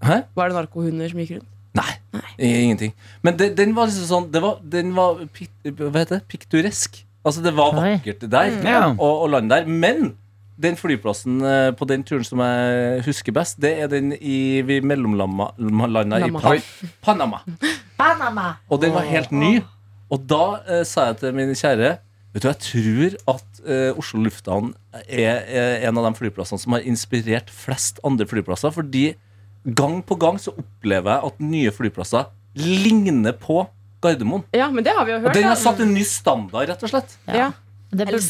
[0.05, 0.23] Hæ?
[0.37, 1.49] Var det narkohunder som gikk rundt?
[2.41, 2.95] Ingenting.
[3.23, 6.25] Men det, den var liksom sånn det var, Den var pik, hva heter det?
[6.33, 7.03] piktoresk.
[7.21, 7.99] Altså, det var Oi.
[7.99, 8.87] vakkert der Ja.
[8.95, 9.67] og, og lande der.
[9.69, 10.15] Men
[10.61, 14.81] den flyplassen eh, på den turen som jeg husker best, det er den i vi
[14.85, 16.31] mellomlanda i.
[16.33, 16.61] Pan
[17.05, 17.41] Panama.
[18.01, 18.55] Panama!
[18.71, 19.59] Og den var helt ny.
[20.11, 21.99] Og da eh, sa jeg til min kjære
[22.33, 24.69] Vet du, Jeg tror at eh, Oslo lufthavn
[25.09, 28.71] er, er en av de flyplassene som har inspirert flest andre flyplasser.
[28.71, 29.09] Fordi
[29.65, 33.67] gang på gang så opplever jeg at nye flyplasser ligner på
[34.03, 34.45] Gardermoen.
[34.57, 35.29] Ja, men det har vi jo hørt.
[35.29, 37.19] Og den har satt en ny standard, rett og slett.
[37.29, 37.51] Ja.
[37.91, 38.21] Den er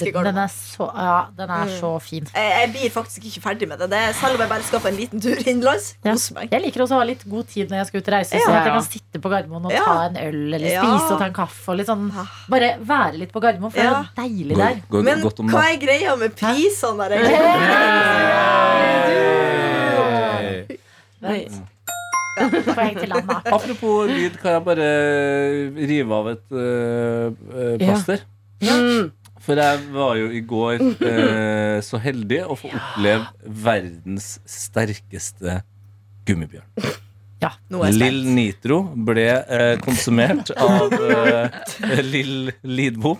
[0.49, 2.25] så, ja, den er så fin.
[2.33, 3.91] Jeg, jeg blir faktisk ikke ferdig med det.
[3.93, 5.91] det er, selv om jeg bare skal på en liten tur innenlands.
[6.03, 6.15] Ja.
[6.49, 8.47] Jeg liker også å ha litt god tid når jeg skal ut og reise, Ja.
[8.47, 9.85] så at jeg kan sitte på Gardermoen og Ja.
[9.85, 10.81] ta en øl eller Ja.
[10.81, 11.69] spise og ta en kaffe.
[11.69, 12.09] Og litt sånn,
[12.49, 14.01] bare være litt på Gardermoen, for Ja.
[14.01, 14.81] det er deilig der.
[14.89, 18.60] Går Men godt om hva er greia med prisene der,
[21.25, 21.41] Nei.
[22.41, 23.33] Poeng til land.
[23.57, 24.91] Apropos lyd, kan jeg bare
[25.77, 27.33] rive av et uh,
[27.81, 28.23] plaster?
[28.23, 28.25] plaster?
[28.65, 29.11] Mm.
[29.41, 35.61] For jeg var jo i går uh, så heldig å få oppleve verdens sterkeste
[36.29, 36.69] gummibjørn.
[37.41, 38.21] Er Lill.
[38.37, 43.15] Nitro ble uh, konsumert av eh, Lill Lidbo.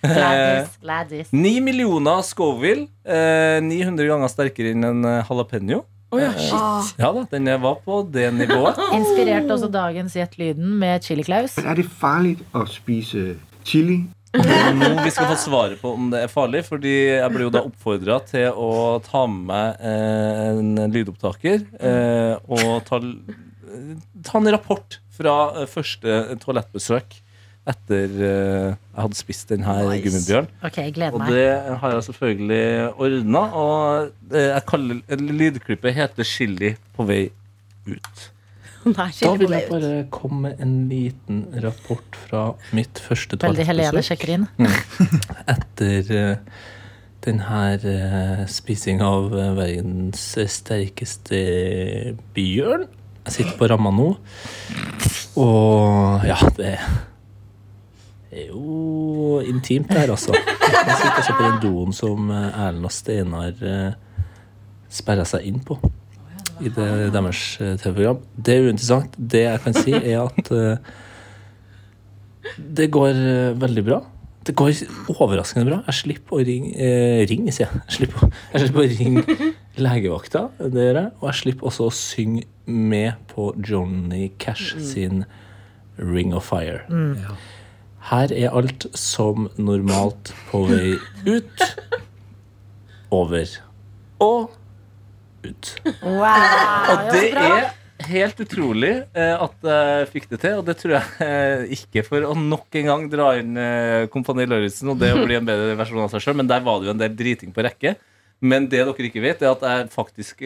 [0.00, 1.32] Gladys, Gladys.
[1.34, 2.86] 9 millioner Scoville.
[3.04, 5.82] Eh, 900 ganger sterkere enn en eh, jalapeño.
[6.10, 6.54] Å ja, shit.
[6.58, 8.78] Ah, Ja da, den var på det nivået.
[8.98, 11.54] Inspirerte også dagens Gjett lyden med Chili Klaus.
[11.62, 14.00] Er det farlig å spise chili?
[14.78, 17.64] Nå vi skal få svaret på om det er farlig, fordi jeg ble jo da
[17.66, 23.00] oppfordra til å ta med meg eh, en lydopptaker eh, og ta,
[24.28, 27.18] ta en rapport fra eh, første toalettbesøk
[27.68, 30.02] etter eh, jeg hadde spist den her Nice.
[30.06, 30.48] gummibjørn.
[30.64, 31.32] Ok, jeg gleder Og meg.
[31.34, 32.64] det har jeg selvfølgelig
[32.96, 33.38] ordna.
[33.38, 37.30] Og eh, jeg kaller, lydklippet heter 'Chili på vei
[37.86, 38.28] ut'.
[38.96, 44.46] Nei, Da vil jeg bare komme med en liten rapport fra mitt første toalettbesøk sjekker
[45.52, 46.36] etter uh,
[47.26, 51.42] den her uh, spising av uh, verdens sterkeste
[52.32, 52.88] bjørn.
[53.26, 54.08] Jeg sitter på ramma nå,
[55.36, 56.78] og ja, det
[58.32, 60.32] er jo intimt der, altså.
[60.36, 63.92] Jeg sitter altså på den doen som eh, Erlend og Steinar uh,
[64.90, 65.76] sperra seg inn på
[66.60, 68.18] i det, deres eh, TV-program.
[68.36, 69.14] Det er uinteressant.
[69.16, 70.96] Det jeg kan si, er at eh,
[72.80, 74.00] det går eh, veldig bra.
[74.46, 74.70] Det går
[75.12, 75.78] overraskende bra.
[75.90, 77.82] Jeg slipper å ringe eh, Ring, sier jeg.
[77.86, 81.10] Jeg slipper, å- jeg slipper å ringe legevakta, det gjør jeg.
[81.20, 85.24] Og jeg slipper også å synge med på Johnny Cash sin
[86.00, 86.82] Ring of Fire.
[88.08, 90.94] Her er alt som normalt på vei
[91.28, 91.66] ut,
[93.12, 93.52] over
[94.24, 94.56] og
[95.44, 95.68] ut.
[96.04, 97.68] Wow, Og det er
[98.10, 102.24] helt utrolig eh, at jeg fikk det til, og det tror jeg eh, ikke for
[102.28, 105.76] å nok en gang dra inn eh, Kompani Lauritzen og det å bli en bedre
[105.78, 107.94] versjon av seg sjøl, men der var det jo en del driting på rekke.
[108.40, 110.38] Men det dere ikke vet, er at jeg faktisk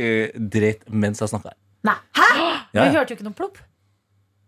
[0.50, 1.52] dreit mens jeg snakka.
[1.86, 1.94] Nei.
[2.74, 3.60] Ja, Vi hørte jo ikke noe plopp.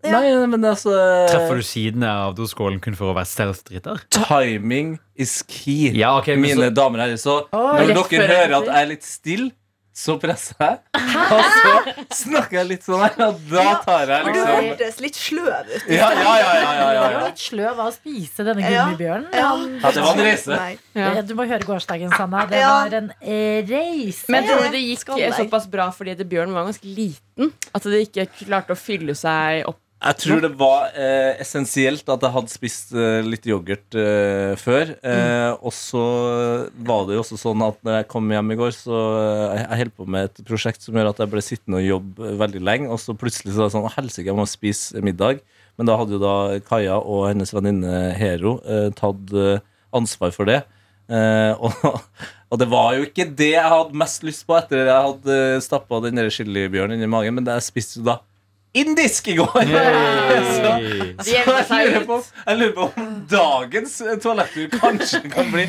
[0.05, 0.21] Ja.
[0.21, 0.93] Nei, men altså
[1.31, 4.03] Treffer du sidene av doskålen kun for å være stealth-dritter?
[4.15, 5.91] Timing is key.
[5.97, 7.23] Ja, okay, Mine så- damer og herrer.
[7.23, 9.51] Så når dere hører at jeg er litt stille,
[9.97, 10.79] så presser jeg.
[11.33, 11.71] Og så
[12.13, 15.87] snakker jeg litt sånn her, og da tar jeg Du liksom hørtes litt sløv ut.
[15.89, 16.51] Ja, ja, ja.
[16.53, 19.31] ja, ja, Du ja, var litt sløv av å spise denne gummibjørnen.
[19.33, 19.55] Ja.
[19.81, 20.61] Det var en reise.
[21.01, 21.15] Ja.
[21.25, 22.45] Du må høre gårsdagen, Sanna.
[22.51, 24.29] Det var en eh, reise.
[24.29, 25.09] Men tror du det gikk
[25.41, 27.55] såpass bra fordi bjørnen var ganske liten?
[27.73, 29.81] At det ikke klarte å fylle seg opp?
[29.97, 34.91] Jeg tror det var eh, essensielt at jeg hadde spist eh, litt yoghurt eh, før.
[35.01, 36.03] Eh, Og så
[36.85, 39.63] var det jo også sånn at når jeg kom hjem i går, så eh, jeg,
[39.65, 42.63] jeg holdt på med et prosjekt som gjør at jeg ble sittende og jobbe veldig
[42.69, 42.91] lenge.
[42.93, 45.41] Og så plutselig så var det sånn «Å, Helsike, jeg må spise middag.
[45.81, 46.37] Men da hadde jo da
[46.69, 49.65] Kaja og hennes venninne Hero eh, tatt eh,
[49.97, 50.61] ansvar for det.
[51.09, 51.99] Eh, og,
[52.53, 55.43] og det var jo ikke det jeg hadde mest lyst på etter at jeg hadde
[55.65, 58.21] stappa den chilibjørnen inn i magen, men det jeg spiste jo da
[58.83, 59.55] indisk i går.
[60.57, 60.73] så,
[61.23, 65.65] så jeg, lurer på, jeg lurer på om dagens eh, toalettur kanskje kan bli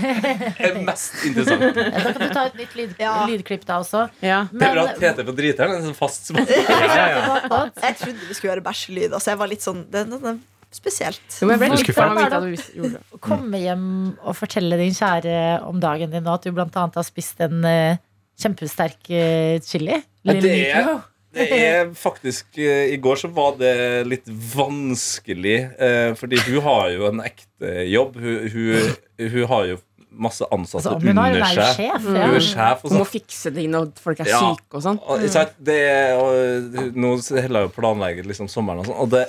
[0.87, 1.77] mest interessant.
[1.77, 3.15] Da kan du ta et nytt lyd, Ja.
[3.29, 4.07] lydklipp da også.
[4.19, 4.43] Ja.
[4.51, 6.31] Det er bra Men- at Tete på driteren er en sånn fast.
[6.35, 9.11] Jeg trodde vi skulle gjøre bæsjelyd.
[9.13, 10.37] Altså, jeg var litt sånn det, det, det,
[10.77, 11.23] Spesielt.
[11.39, 12.99] Jo, men det.
[13.23, 13.85] Komme hjem
[14.19, 17.63] og fortelle din kjære om dagen din, nå at du blant annet har spist en
[17.63, 17.95] uh,
[18.37, 19.95] kjempesterk uh, chili.
[20.27, 20.97] Ja, det er-.
[21.35, 23.73] Det er faktisk eh, I går så var det
[24.07, 28.15] litt vanskelig, eh, fordi hun har jo en ekte jobb.
[28.21, 29.77] Hun, hun, hun har jo
[30.17, 31.75] masse ansatte Altså, under er seg.
[31.77, 32.07] sjef.
[32.07, 34.39] Hun er sjef Hun må fikse ting når folk er Ja.
[34.39, 34.99] syke og sånn.
[35.03, 35.81] Og, så at det,
[36.17, 38.99] og, nå heller jeg jo planlegge liksom sommeren og sånn.
[39.03, 39.25] Og det,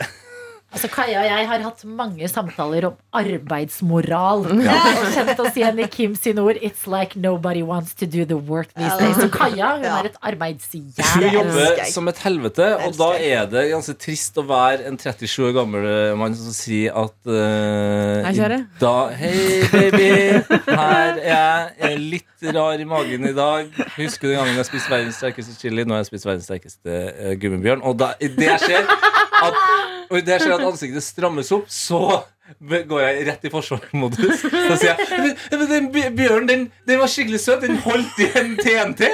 [0.69, 4.43] Altså, Kaja og jeg har hatt mange samtaler om arbeidsmoral.
[4.53, 6.59] Og kjent oss igjen i Kim sine ord.
[6.61, 9.17] It's like nobody wants to do the work these days.
[9.17, 9.95] Så Kaja hun Ja.
[10.03, 14.85] er et hun jobber som et helvete, og da er det ganske trist å være
[14.91, 15.89] en 37 år gammel
[16.21, 18.61] mann som sier at uh, Hei, kjære.
[18.81, 20.11] Da, Hei, baby.
[20.69, 21.73] Her er jeg.
[21.79, 23.73] Jeg er litt rar i magen i dag.
[23.97, 25.89] Husker du den gangen jeg spiste verdens sterkeste chili?
[25.89, 27.81] Nå har jeg spist verdens sterkeste uh, gummibjørn.
[27.89, 28.85] Og da, det skjer
[29.45, 29.63] at,
[30.09, 32.23] og det skjer at ansiktet strammes opp, så
[32.59, 34.45] går jeg rett i forsvarsmodus.
[34.49, 37.65] Da sier jeg men, men den bjørnen den, den var skikkelig søt.
[37.67, 39.05] Den holdt i en TNT.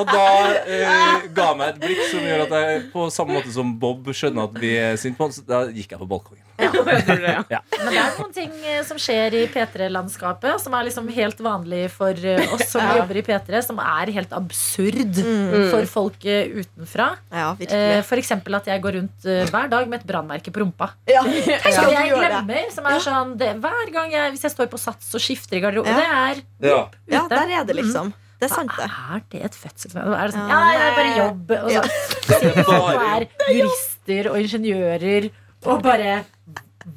[0.00, 0.24] Og da
[0.66, 4.48] eh, ga meg et blikk som gjør at jeg på samme måte som Bob skjønner
[4.50, 6.42] at vi er sinte på han, så da gikk jeg på balkongen.
[6.56, 7.58] Jeg tror det, ja.
[7.76, 11.82] Men det er noen ting eh, som skjer i P3-landskapet som er liksom helt vanlig
[11.92, 15.20] for eh, oss som jobber i P3, som er helt absurd
[15.72, 17.10] for folk eh, utenfra.
[17.32, 18.04] Ja, Eh, virkelig.
[18.08, 20.90] For eksempel at jeg går rundt eh, hver dag med et brannmerke på rumpa.
[21.10, 21.22] Ja.
[21.26, 22.28] Tenk Ja, at du jeg gjør det.
[22.32, 25.58] glemmer, som er sånn det, Hver gang jeg, hvis jeg står på Sats og skifter
[25.58, 25.98] i garderoben, Ja.
[26.00, 26.80] det er Ja.
[27.12, 27.36] ja, ute.
[27.40, 28.12] der er det liksom.
[28.40, 28.86] Det er sant, det.
[28.90, 30.16] Er det et fødselsmøte?
[30.16, 31.52] Er det sånn, Ja, det er bare jobb.
[31.56, 31.82] Og Ja.
[31.82, 35.28] så sier folk er jurister og ingeniører
[35.66, 36.18] og bare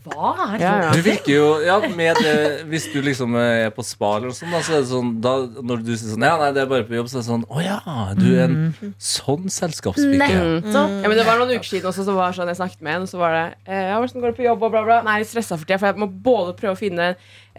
[0.06, 0.90] Hva er Ja, ja.
[0.94, 2.34] Du virker jo ja, med det,
[2.70, 5.34] Hvis du liksom er på spa eller noe sånt, da, så er det sånn da,
[5.66, 7.46] Når du sier sånn Ja, nei, det er bare på jobb, så er det sånn
[7.50, 7.80] Å ja,
[8.20, 10.36] du er en sånn selskapspiker.
[10.62, 10.96] Nettopp.
[11.02, 13.00] Ja, men Det var noen uker siden også, så var det sånn, jeg snakket med
[13.00, 15.00] en, og så var det eh, Ja, hvordan går det på jobb, og bla, bla.
[15.08, 17.10] Nei, jeg er stressa for tida, for jeg må både prøve å finne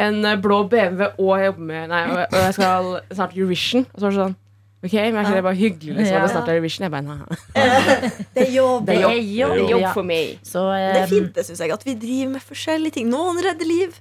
[0.00, 3.88] en eh, blå BMW, og jeg jobber med Nei, og, og jeg skal snart Eurovision.
[3.90, 4.38] Og så var det sånn
[4.80, 6.20] Ok, men er ikke det bare hyggelig liksom, Ja.
[6.24, 6.84] å det er Eurovision?
[6.86, 7.16] Jeg bare, nei,
[8.34, 8.86] Det er jobb.
[8.86, 9.54] Det Det er jobb.
[9.54, 10.38] det er jobb for meg.
[10.42, 11.70] Så eh, er fint, det syns jeg.
[11.74, 13.10] At vi driver med forskjellige ting.
[13.12, 13.98] Noen redder liv.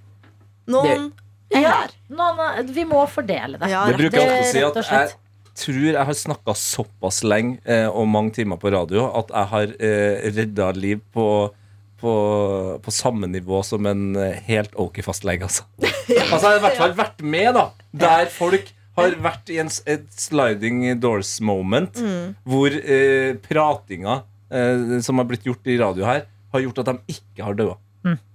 [0.72, 1.10] Noen
[1.52, 1.74] det, Ja.
[2.10, 3.70] noen, vi må fordele det.
[3.74, 5.16] Ja, Det bruker jeg Det- alltid å si at jeg
[5.60, 9.64] tror jeg har snakka såpass lenge eh, og mange timer på radio at jeg har
[9.80, 11.52] eh, redda liv på
[12.00, 15.64] på, på samme nivå som en eh, helt ok fastlege, altså.
[16.32, 17.66] Altså Jeg har i hvert fall vært med, da.
[17.92, 22.02] Der folk har vært i en, et sliding doors moment
[22.48, 24.22] hvor eh, pratinga
[24.54, 27.78] eh, som har blitt gjort i radio her, har gjort at de ikke har daua.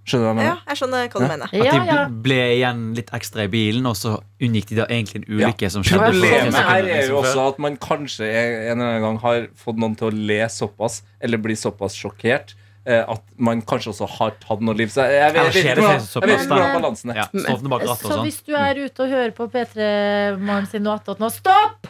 [0.04, 0.48] Skjønner du hva jeg mener?
[0.50, 1.52] Ja, jeg skjønner hva du mener.
[1.54, 2.00] At de ja.
[2.26, 5.86] ble igjen litt ekstra i bilen, og så unngikk de da egentlig en ulykke som
[5.86, 6.10] skjedde.
[6.12, 9.96] Problemet her er jo også at man kanskje en eller annen gang har fått noen
[9.96, 12.52] til å le såpass, eller bli såpass sjokkert,
[12.86, 14.90] at man kanskje også har tatt noe liv.
[14.92, 17.22] Så jeg, vet ikke hvordan- balansen er.
[17.32, 18.24] Og Så sånn.
[18.26, 21.88] hvis du er ute og hører på P3 Morgen sin noe attåt nå, stopp!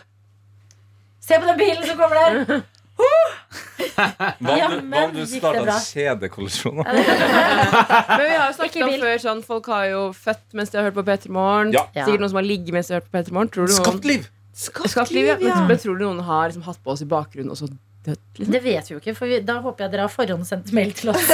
[1.24, 2.62] Se på den bilen som kommer der!
[3.94, 6.82] Hva om du, starta kjedekollisjon?
[6.82, 6.92] da?
[8.18, 9.02] Men vi har jo snakket om bil.
[9.02, 11.74] før sånn, Folk har jo født mens de har hørt på P3 Morgen.
[11.74, 11.86] Ja.
[11.96, 13.50] Sikkert noen som har ligget mens de har hørt på P3 Morgen.
[13.54, 14.28] Tror du noen Skatteliv!
[14.54, 15.36] Skattliv, ja.
[15.42, 17.70] Men, men tror du noen har liksom, hatt på oss i bakgrunnen og så
[18.04, 18.20] dødd?
[18.34, 18.52] Liksom?
[18.52, 21.12] Det vet vi jo ikke, for vi, da håper jeg dere har forhåndsendt mail til
[21.12, 21.28] oss.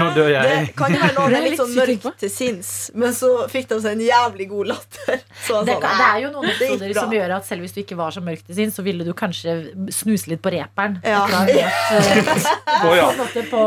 [0.00, 3.16] Nå dør Det kan jo være noen Det er litt sånn mørkt til sinns, men
[3.16, 5.24] så fikk de seg en jævlig god latter.
[5.44, 7.98] Så Det, sånn, det er jo noen episoder som gjør at selv hvis du ikke
[7.98, 9.56] var så mørk til sinns, så ville du kanskje
[9.94, 10.98] snuse litt på reperen.
[11.04, 11.24] Ja.
[11.32, 13.10] hørt, eh, ja.
[13.50, 13.64] på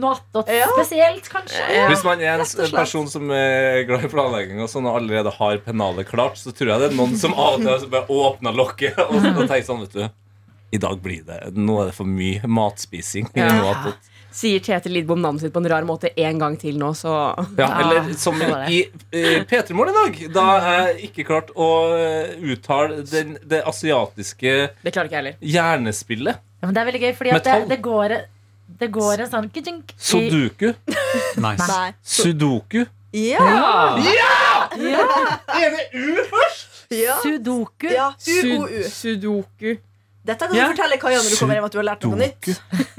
[0.00, 1.64] noe attåt spesielt, kanskje.
[1.92, 5.60] Hvis man er en person som er glad i planlegging og sånn og allerede har
[5.66, 9.04] pennalet klart, så tror jeg det er noen som av og til bare åpner lokket
[9.06, 10.06] og, og tenker sånn, vet du
[10.76, 13.30] I dag blir det Nå er det for mye matspising.
[13.38, 13.94] Ja.
[14.36, 17.12] Sier Tete Lidbom navnet sitt på en rar måte en gang til nå, så
[17.56, 20.18] Ja, eller som i uh, P3 Morgen i dag.
[20.34, 25.38] Da jeg ikke klart å eh, uttale den, det asiatiske Det klarer ikke jeg heller.
[25.40, 26.42] hjernespillet.
[26.60, 27.66] Ja, men det er veldig gøy, fordi at det, Metall.
[27.72, 28.16] det, går,
[28.82, 30.68] det går en sånn kjink i- Sudoku.
[31.46, 31.70] Nice.
[31.72, 31.88] Nei.
[32.04, 32.84] Sudoku.
[33.16, 33.96] Ja!
[34.76, 36.84] Er det U først?
[36.92, 37.16] ja.
[37.24, 37.88] Sudoku.
[37.88, 38.10] ja.
[38.20, 39.78] Sud Sudoku.
[40.26, 40.64] Dette kan Ja.
[40.66, 42.48] du fortelle Kaja når du kommer hjem at du har lært noe nytt.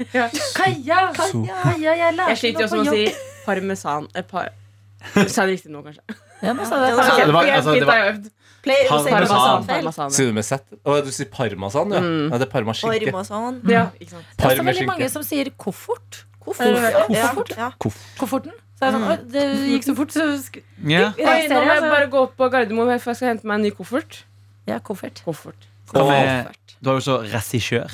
[0.58, 1.00] Kaja!
[1.18, 3.04] Kaja, jeg lærte Jeg sliter jo også med å si
[3.44, 4.08] parmesan.
[4.14, 4.50] Eh, par
[5.14, 6.02] Sa jeg det riktig nå, kanskje?
[6.42, 7.32] Ja, sa Ja, det.
[7.34, 8.18] var- altså, det var-
[8.68, 9.66] Parmesan.
[9.66, 10.58] parmesan Sier du med Z?
[10.84, 12.00] Å, du sier parmesan, ja.
[12.00, 12.30] Mm.
[12.32, 13.12] ja det er parmaskinke.
[13.12, 13.60] Parmesan.
[13.70, 14.24] Ja, ikke sant.
[14.36, 16.24] Det er også veldig mange som sier koffert.
[16.58, 17.04] Ja.
[17.12, 17.32] Ja.
[17.56, 17.70] Ja.
[17.78, 18.52] Kofferten.
[18.78, 21.10] Så er det sånn, det gikk så fort, så sk yeah.
[21.18, 21.90] Oi, nå må jeg altså.
[21.90, 24.20] bare gå opp på Gardermoen, for jeg skal hente meg en ny koffert.
[24.70, 25.22] Ja, koffert.
[25.26, 25.66] Koffert.
[25.94, 27.90] Med- Du har jo også regissør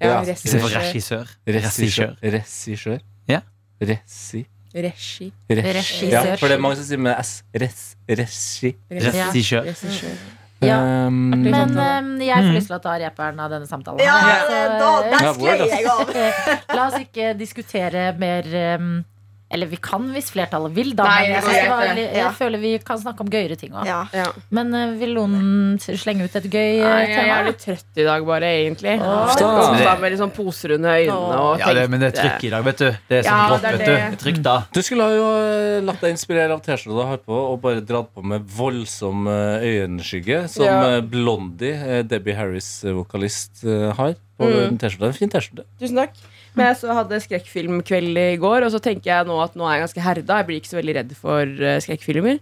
[0.00, 0.20] Ja.
[0.20, 0.68] regissør.
[0.78, 1.26] regissør.
[1.46, 2.16] Regissør.
[2.22, 2.98] Regissør.
[3.28, 3.40] Ja.
[3.82, 4.46] Resi.
[4.74, 5.32] Regi.
[5.50, 5.62] Regi.
[5.68, 6.08] Regissør.
[6.12, 7.42] Ja, for det er mange som sier med S.
[7.54, 7.96] Res.
[8.08, 8.74] Regi.
[8.90, 9.64] Regissør.
[10.60, 11.06] Ja.
[11.06, 14.00] Um, Men um, jeg får lyst til å ta reperen av denne samtalen.
[14.02, 16.10] Ja, så, da, der er sklei jeg av.
[16.76, 18.88] La oss ikke diskutere mer eh,
[19.50, 21.06] Eller vi kan hvis flertallet vil, da.
[21.08, 23.86] Nei, jeg, jeg, jeg jeg føler vi kan snakke om gøyere ting òg.
[23.88, 24.02] Ja.
[24.12, 24.26] Ja.
[24.52, 27.22] Men uh, vil noen slenge ut et gøy Nei, tema?
[27.22, 28.98] jeg er litt trøtt i dag, bare, egentlig.
[29.00, 29.32] Åh.
[29.40, 32.52] Og med litt sånn poser under øynene og Ja, det, men det er trykk i
[32.52, 32.90] dag, vet du.
[33.08, 33.92] Det er sånn Ja, er vet du.
[33.94, 34.20] det.
[34.26, 34.56] Trykk da.
[34.76, 37.80] Du skulle ha jo eh, latt deg inspirere av T-skjorta du har på, og bare
[37.88, 40.76] dratt på med voldsom eh, øyenskygge, som Ja.
[40.98, 44.58] eh, Blondie, eh, Debbie Harris, eh, vokalist, eh, har på Mm.
[44.60, 45.06] den T-skjorta.
[45.08, 45.64] En fin T-skjorte.
[45.80, 46.12] Tusen takk.
[46.58, 49.78] Men jeg så hadde skrekkfilmkveld i går, og så tenker jeg nå at nå er
[49.78, 50.38] jeg ganske herda.
[50.42, 52.40] Jeg blir ikke så veldig redd for eh, skrekkfilmer.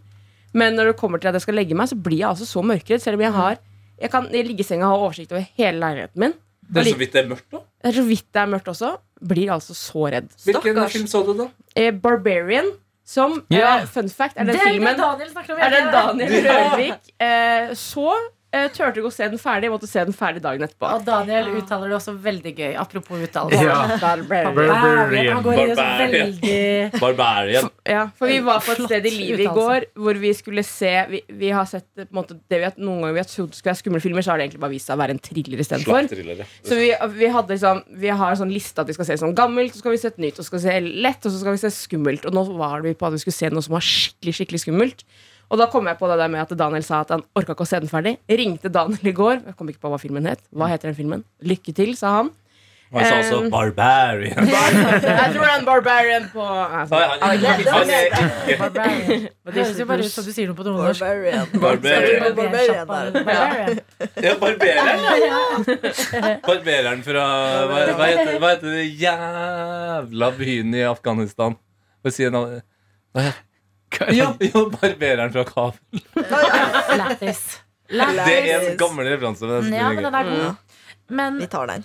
[0.57, 2.63] Men når det kommer til at jeg skal legge meg, så blir jeg altså så
[2.65, 3.03] mørkredd.
[3.05, 3.59] Selv om jeg har
[4.01, 6.35] Jeg kan i liggesenga ha oversikt over hele leiligheten min.
[6.69, 7.61] Det er så vidt det er mørkt, da.
[7.81, 8.91] Det er så vidt det er mørkt også.
[9.33, 10.27] Blir altså så redd.
[10.45, 10.93] Hvilken Stakkars.
[10.97, 11.47] film så du, da?
[11.77, 12.73] Eh, Barbarian,
[13.07, 13.79] som Ja.
[13.79, 15.83] eh, Fun fact er den Det filmen Daniel snakker om er det.
[15.95, 18.13] Daniel Rørvik eh, så
[18.55, 19.69] eh, turte ikke å se den ferdig.
[19.69, 20.89] Jeg måtte se den ferdig dagen etterpå.
[20.99, 22.73] Og Daniel uttaler det også veldig gøy.
[22.81, 23.63] Apropos uttalelse.
[23.65, 23.79] Ja.
[24.03, 24.55] Barbarian.
[24.55, 25.33] Barbarian.
[25.35, 26.95] Han går i det så Barbarian.
[27.01, 27.71] Barbarian.
[27.87, 30.93] Ja, for vi var på et sted i livet i går hvor vi skulle se
[31.11, 33.55] Vi, vi har sett på en måte, det vi har, Noen ganger vi har trodd
[33.55, 35.63] skulle være skumle filmer, så har det egentlig bare vist seg å være en thriller
[35.63, 36.11] istedenfor.
[36.67, 39.37] Så vi, vi, hadde liksom, vi har en sånn liste at vi skal se sånn
[39.39, 41.43] gammelt, så skal vi se et nytt, og så skal vi se lett, og så
[41.43, 42.27] skal vi se skummelt.
[42.29, 44.63] Og nå var det vi på at vi skulle se noe som var skikkelig skikkelig
[44.65, 45.07] skummelt.
[45.51, 47.67] Og da kom jeg på det der med at Daniel sa at han orka ikke
[47.67, 48.17] å se den ferdig.
[48.27, 49.45] Ringte Daniel i går.
[49.45, 50.43] Jeg kom ikke på hva filmen het.
[50.51, 51.23] Hva heter den filmen?
[51.47, 52.35] Lykke til, sa han.
[52.95, 54.47] Han sa også Um, Barbarian.
[54.47, 59.27] Jeg tror det er en Barbarian på altså, er Barbarian.
[59.47, 61.03] Det høres jo bare ut som du sier noe på nordnorsk.
[61.03, 61.47] Barbarian.
[61.65, 62.37] Barbarian.
[62.37, 62.87] Barbarian.
[62.87, 63.81] Barbarian.
[64.23, 65.67] Ja, barbereren.
[66.47, 67.27] Barbereren fra
[67.67, 71.59] hva, hva, heter, hva heter det jævla byen i Afghanistan?
[72.07, 73.35] Hva heter
[74.13, 76.03] Jo, ja, barbereren fra Kabel.
[76.99, 77.43] Lættis.
[77.89, 79.47] Det er en gammel referanse.
[79.47, 80.57] Men Ja, men den er god.
[81.09, 81.85] Men Vi tar den.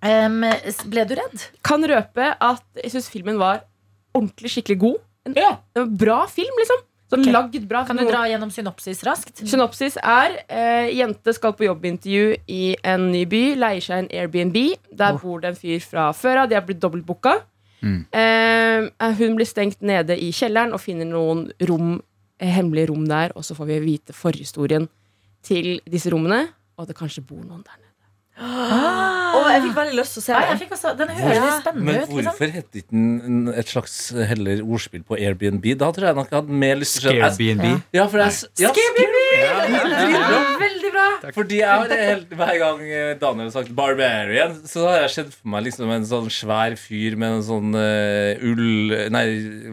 [0.00, 0.40] Um,
[0.88, 1.42] ble du redd?
[1.62, 3.66] kan røpe at jeg syns filmen var
[4.16, 4.96] ordentlig skikkelig god.
[5.28, 5.50] En, Ja.
[5.76, 6.80] en bra film, liksom.
[7.10, 7.26] Så Ok.
[7.34, 7.84] Lagd bra.
[7.84, 9.42] Kan du dra gjennom synopsis raskt?
[9.44, 14.56] Synopsis er eh, jente skal på jobbintervju i en ny by, leier seg en Airbnb.
[14.94, 16.48] Der bor det en fyr fra før av.
[16.48, 17.40] De har blitt dobbeltbooka.
[17.82, 18.00] Mm.
[18.12, 21.98] Eh, hun blir stengt nede i kjelleren og finner noen rom,
[22.40, 23.32] eh, hemmelige rom der.
[23.36, 24.88] Og så får vi vite forhistorien
[25.46, 27.86] til disse rommene, og at det kanskje bor noen der nede.
[28.40, 30.60] Og jeg fikk veldig lyst til å se den.
[30.60, 32.12] fikk også, den høres spennende Men ut.
[32.14, 33.96] Men hvorfor heter ikke den et slags
[34.30, 35.66] heller ordspill på Airbnb?
[35.80, 37.82] Da tror jeg nok jeg hadde mer lyst til å se Scarebnb.
[37.96, 38.72] Ja, for jeg, ja,
[39.40, 41.06] Veldig bra!
[41.34, 45.32] Fordi jeg har helt, Hver gang eh, Daniel har sagt 'barbarian', så har jeg sett
[45.34, 48.94] for meg liksom en sånn svær fyr med en sånn uh, ull...
[49.14, 49.24] Nei,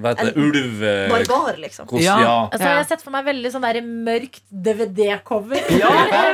[0.02, 0.44] hva heter det?
[0.44, 0.84] Ulv...
[0.84, 1.88] eh, Barbar, liksom.
[1.90, 2.18] Kost, Ja.
[2.22, 2.36] ja.
[2.52, 5.62] Altså, jeg har sett for meg veldig sånn der mørkt DVD-cover.
[5.78, 5.92] Ja,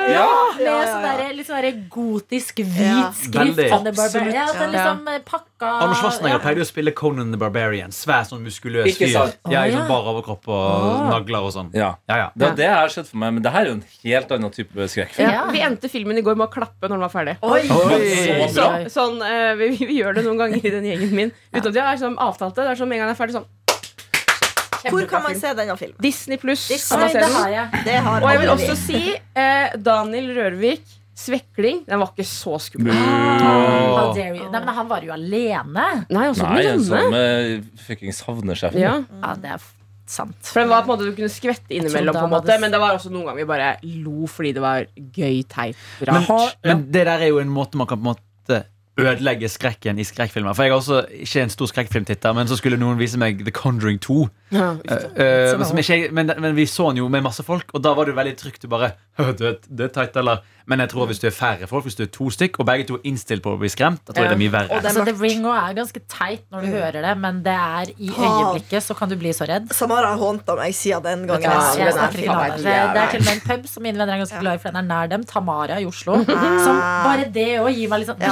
[0.09, 0.27] ja.
[0.57, 3.11] Med sånn der, litt sånn der gotisk hvit Ja.
[3.15, 3.37] skrift.
[3.39, 3.69] Veldig.
[3.71, 3.97] Absolutt.
[3.97, 4.33] Barbarian.
[4.33, 4.67] Ja, Ja.
[4.75, 5.19] liksom eh,
[5.63, 6.41] pakka Arnold Schwarzenegger ja.
[6.43, 7.93] pleide å spille Conan the Barbarian.
[7.95, 9.15] Svær, sånn muskuløs Ikke fyr.
[9.15, 9.39] sant?
[9.51, 11.71] Ja, sånn bar overkropp og nagler og sånn.
[11.77, 11.93] ja.
[12.09, 12.27] Ja, ja.
[12.35, 14.87] Det det har skjedd for meg, men det her er jo en helt annen type
[14.91, 15.31] skrekkfilm.
[15.31, 15.43] Ja.
[15.53, 17.35] Vi endte filmen i går med å klappe når den var ferdig.
[17.41, 17.61] Oi!
[17.63, 18.47] Oi.
[18.53, 21.33] Så, sånn, uh, vi, vi gjør det noen ganger i den gjengen min.
[21.53, 22.67] Uten at vi har liksom avtalt det.
[22.67, 25.77] Det er sånn med en gang jeg er ferdig sånn Hvor kan man se denne
[25.79, 25.97] filmen?
[26.03, 26.67] Disney pluss.
[26.71, 27.07] Disney.
[27.07, 27.83] Oi, det har jeg.
[27.87, 30.83] Det har Og jeg vil også si eh, Daniel Rørvik,
[31.15, 31.85] 'Svekling'.
[31.85, 32.93] Den var ikke så skummel.
[32.93, 34.49] How dare you.
[34.49, 35.85] Nei, men han var jo alene.
[36.09, 37.11] Nei, også Nei, en den sånn dømme.
[37.11, 38.81] med fuckings havnesjefen.
[38.81, 38.95] Ja.
[39.21, 39.61] Ja, det er
[40.09, 40.35] sant.
[40.41, 42.79] For den var på en måte Du kunne skvette innimellom, på en måte men det
[42.81, 43.69] var også noen ganger vi bare
[44.03, 46.57] lo fordi det var gøy, teit, Men, rart.
[46.65, 48.63] men det der er jo en måte man kan på en måte
[48.99, 50.53] ødelegge skrekken i skrekkfilmer.
[50.53, 53.49] For jeg er også ikke en stor skrekkfilmtitter, men så skulle noen vise meg The
[53.51, 54.27] Conjuring 2.
[54.53, 54.69] Ja.
[54.77, 58.05] uh, men, ikke, men, men vi så den jo med masse folk, og da var
[58.05, 60.89] det jo veldig trygt Du bare «Hø, det, er- det er teit, eller Men jeg
[60.93, 63.01] tror hvis du er færre folk, hvis du er to stykk, og begge to er
[63.09, 64.69] innstilt på å bli skremt, da tror jeg det er mye verre.
[64.71, 65.13] Og det Altså, The.
[65.19, 69.11] Ring er ganske teit når du hører det, men det er i øyeblikket så kan
[69.11, 69.67] du bli så redd.
[69.75, 71.43] Samara har hånta meg siden den gangen.
[71.43, 72.63] Ja, Jeg den er det.
[72.63, 74.71] Det er til og med en pub som mine venner er ganske glad i, for
[74.71, 75.25] den er nær dem.
[75.33, 76.15] Tamara i Oslo.
[76.23, 78.31] Som bare det òg gir meg litt sånn Ja.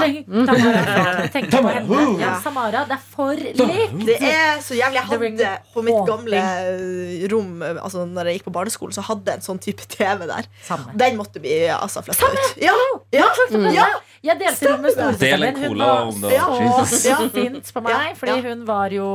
[2.44, 4.06] Tamara, det er for likt.
[4.08, 5.02] Det er så jævlig.
[5.02, 6.11] Jeg hadde på mitt.
[6.12, 6.42] Gamle
[7.32, 10.48] rom Altså når jeg gikk på barneskolen, så hadde jeg en sånn type TV der.
[10.68, 10.94] Samme.
[11.00, 12.62] Den måtte vi altså flytta ut.
[12.62, 12.76] Ja,
[13.16, 13.72] ja, Mm.
[13.76, 13.88] ja.
[14.24, 15.64] Jeg delte rom med storesøsteren min.
[15.72, 16.30] Hun var så.
[17.12, 17.18] Ja.
[17.34, 18.42] Sint på meg, Ja, fordi ja.
[18.50, 19.08] hun var jo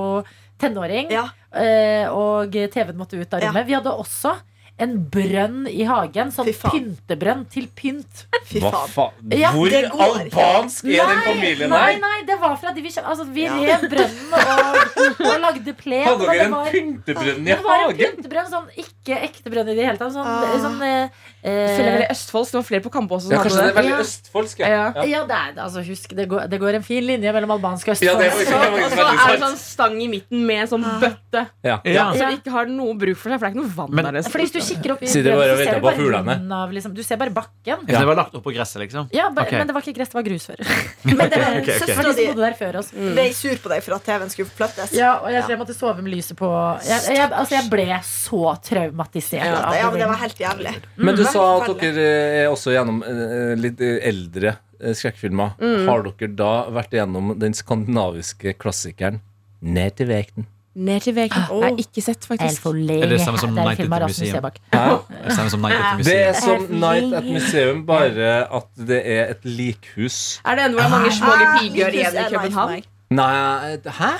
[0.60, 1.10] tenåring.
[1.12, 1.28] ja.
[1.54, 3.48] eh, Og TV-en måtte ut av Ja.
[3.52, 3.66] rommet.
[3.66, 4.34] Vi hadde også
[4.78, 6.28] en brønn i hagen.
[6.34, 8.26] Sånn pyntebrønn til pynt.
[8.46, 8.90] Fy Hva faen.
[8.92, 9.32] faen?
[9.40, 12.00] Ja, Hvor albansk er den familien nei, her?
[12.00, 13.08] nei, nei, det var fra de vi kjente.
[13.08, 13.54] Altså, vi Ja.
[13.56, 16.04] rev brønnen og, og lagde plen.
[16.04, 17.56] Hadde dere en pyntebrønn i hagen?
[17.56, 20.12] det var en pyntebrønn, sånn ikke ekte brønn i det hele tatt.
[20.12, 20.58] Sånn, Ah.
[20.60, 21.08] sånn eh,
[21.46, 23.70] Jeg føler eh, veldig Østfold, så det var flere på Kampo også Ja, kanskje det
[23.70, 24.58] er veldig østfoldsk.
[24.58, 24.68] Ja.
[24.68, 25.04] Ja.
[25.06, 28.02] Ja, det er, altså, husk, det går, det går en fin linje mellom albansk og
[28.02, 28.20] Ja, østfold.
[28.20, 30.98] det Og så er det sånn stang i midten med en sånn Ah.
[31.00, 31.42] bøtte.
[31.64, 31.78] Ja.
[31.84, 32.06] Ja.
[32.12, 34.04] Så det ikke har noe bruk for seg, for det er ikke noe vann Men-
[34.04, 34.12] der.
[34.18, 34.32] nesten.
[34.32, 36.52] For hvis du kikker opp i Si bare brønnen, så ser du på bare bunnen
[36.52, 37.78] av liksom, Du ser bare bakken.
[37.86, 37.98] Ja.
[38.00, 39.08] det var lagt opp på gresset, liksom?
[39.12, 39.58] Ja, bare, okay.
[39.58, 40.58] Men det var ikke gress, det var grus før.
[41.04, 42.90] Men det var en søster søstera di bodde der før oss.
[42.90, 44.92] ble sur på deg for at TV-en skulle flyttes.
[44.92, 46.48] Ja, og jeg, jeg måtte sove med lyset på
[46.86, 49.44] jeg, jeg, altså, jeg ble så traumatisert.
[49.44, 50.74] Ja, av Ja, men det var helt jævlig.
[50.96, 52.08] Men du Sa at dere
[52.42, 55.54] er også gjennom eh, litt eldre skrekkfilmer.
[55.60, 55.86] Mm.
[55.88, 59.22] Har dere da vært gjennom den skandinaviske klassikeren
[59.66, 60.46] Ned til vekten?
[60.76, 61.46] Ned til veggen.
[61.48, 61.62] Oh.
[61.62, 62.66] Jeg har ikke sett, faktisk.
[62.68, 64.42] Eller det Er det samme som det er Night at the Museum?
[65.24, 69.00] Det stemmer som Night at the Det er som Night at Museum, bare at det
[69.16, 70.40] er et likhus.
[70.44, 72.84] Er det en hvor det er mange små piger pigger Likhus igjen i København?
[73.10, 74.12] Nei Hæ?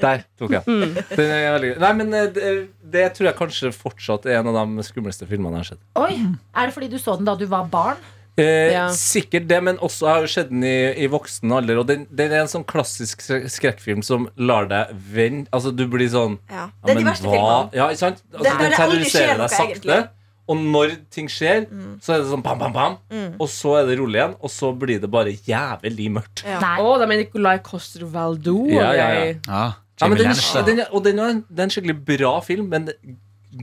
[0.00, 0.94] Der tok jeg den.
[1.16, 1.76] Den er veldig gøy.
[1.82, 2.46] Nei, men eh, det,
[2.94, 5.82] det tror jeg kanskje fortsatt er en av de skumleste filmene jeg har sett.
[6.00, 6.14] Oi,
[6.56, 8.00] Er det fordi du så den da du var barn?
[8.38, 8.86] Eh, Ja.
[8.94, 11.80] Sikkert det, men også jeg har jo sett den i, i voksen alder.
[11.82, 15.82] Og den, den er en sånn klassisk skre- skrekkfilm som lar deg vende Altså, du
[15.90, 16.68] blir sånn Ja.
[16.68, 17.74] ja, Det er de men verste hva- filmene.
[17.76, 18.22] Ja, ikke sant?
[18.32, 19.74] Altså, Det- der den det aldri skjer terroriserer noe, deg sakte.
[19.74, 20.08] egentlig.
[20.50, 21.92] Og når ting skjer, Mm.
[22.02, 22.96] så er det sånn bam, bam, bam.
[23.38, 26.42] Og så er det rolig igjen, og så blir det bare jævlig mørkt.
[26.44, 26.58] Ja.
[26.64, 26.76] Nei.
[26.82, 28.56] Å, det er med Nicolai Coster-Valdo.
[28.74, 29.34] Ja, ja, ja.
[29.46, 29.64] Ja,
[30.00, 30.32] Ja, men den,
[30.66, 32.88] den, er- og den er, en, det er en skikkelig bra film, men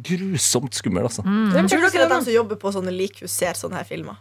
[0.04, 1.24] grusomt skummel, altså.
[1.24, 4.20] Tror dere at de som jobber på sånne likhus, ser sånne her filmer?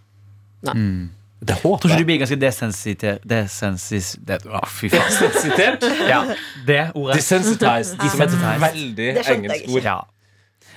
[0.67, 1.11] Mm.
[1.47, 2.07] Det Tror jeg ikke du jeg.
[2.09, 4.15] blir ganske desensitert Desensis...
[4.25, 5.33] Det, å, fy faen.
[5.37, 5.85] Sitert.
[6.09, 6.23] Ja,
[6.67, 7.19] det ordet.
[7.21, 8.01] Desensitized.
[8.01, 9.85] Som et veldig jeg engelsk ord.
[9.85, 9.99] Ja.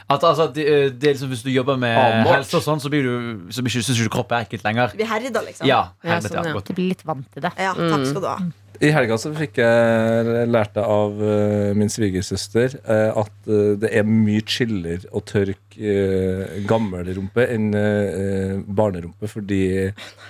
[0.10, 2.32] At, altså, det, eh, det er liksom, hvis du jobber med Avmålt.
[2.40, 4.96] helse og sånn, så, blir du, så blir syns du ikke kroppen er ekkelt lenger.
[4.98, 5.68] Vi herda, liksom.
[5.70, 6.62] Ja, Ja, sånn, ja.
[6.66, 7.52] Du blir litt vant til det.
[7.62, 8.40] Ja, takk skal du ha.
[8.80, 13.50] I helga så fikk jeg lært det av eh, min svigersøster eh, at
[13.84, 17.70] det er mye chillere å tørke gammelrumpe enn
[18.66, 19.62] barnerumpe, fordi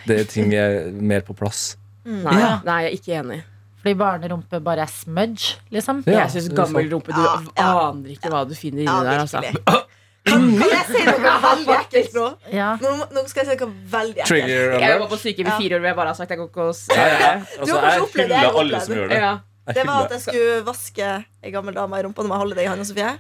[0.09, 1.77] det er ting er mer på plass.
[2.05, 2.59] Nei, Ja.
[2.65, 3.39] nei, jeg er ikke enig.
[3.79, 6.01] Fordi barnerumpe bare er smudge, liksom.
[6.07, 7.69] Ja, jeg syns er gammel rumpe Du Ja, ja.
[7.89, 9.23] aner ikke hva du finner inni Ja, der.
[9.23, 9.39] Altså.
[10.29, 12.25] Kan, kan jeg si noe veldig ekkelt nå?
[12.53, 12.65] Ja.
[12.83, 14.27] Nå, nå skal jeg si noe veldig ekkelt.
[14.27, 14.99] Trigger Jeg alert.
[14.99, 16.75] var på sykehjem i fire år og jeg bare har sagt jeg går ikke og
[16.91, 17.31] Ja, ja.
[17.39, 19.21] Du Altså, har kanskje jeg opplevd det, hyller alle som gjør det.
[19.23, 19.31] Ja.
[19.79, 21.07] Det var at jeg skulle vaske
[21.45, 23.15] ei gammel dame i rumpa når jeg holder deg i hånda, Sofie.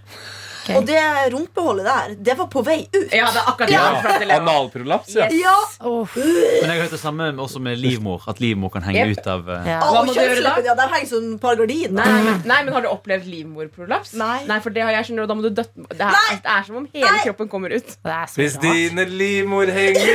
[0.59, 0.69] Ok.
[0.75, 0.99] Og det
[1.33, 3.13] rumpeholdet der, det var på vei ut.
[3.15, 3.73] Ja, det er akkurat det.
[3.73, 3.79] Ja,
[4.19, 4.35] til, ja.
[4.41, 5.25] Analprolaps, ja.
[5.33, 5.53] Ja!
[5.87, 6.15] Uff.
[6.19, 8.23] Men jeg har hørt det samme også med livmor.
[8.29, 9.17] At livmor kan henge Yep.
[9.21, 9.51] ut av uh...
[9.65, 9.79] Ja.
[9.79, 10.53] Hva må du gjøre da?
[10.65, 11.93] ja, der henger sånn par gardiner.
[11.95, 14.13] Nei, men, nei, men har du opplevd livmorprolaps?
[14.19, 14.59] Nei.
[14.61, 15.29] for det har jeg skjønner, du.
[15.31, 17.21] da må du døtte det, er- det er som om hele Nei.
[17.23, 17.87] kroppen kommer ut.
[18.03, 18.65] Det er så Hvis rart.
[18.67, 20.13] dine livmor henger ut.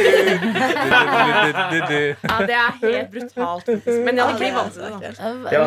[2.22, 3.66] Ja, Det er helt brutalt.
[3.86, 4.88] Men jeg hadde ikke blitt vant til det.
[5.18, 5.24] da.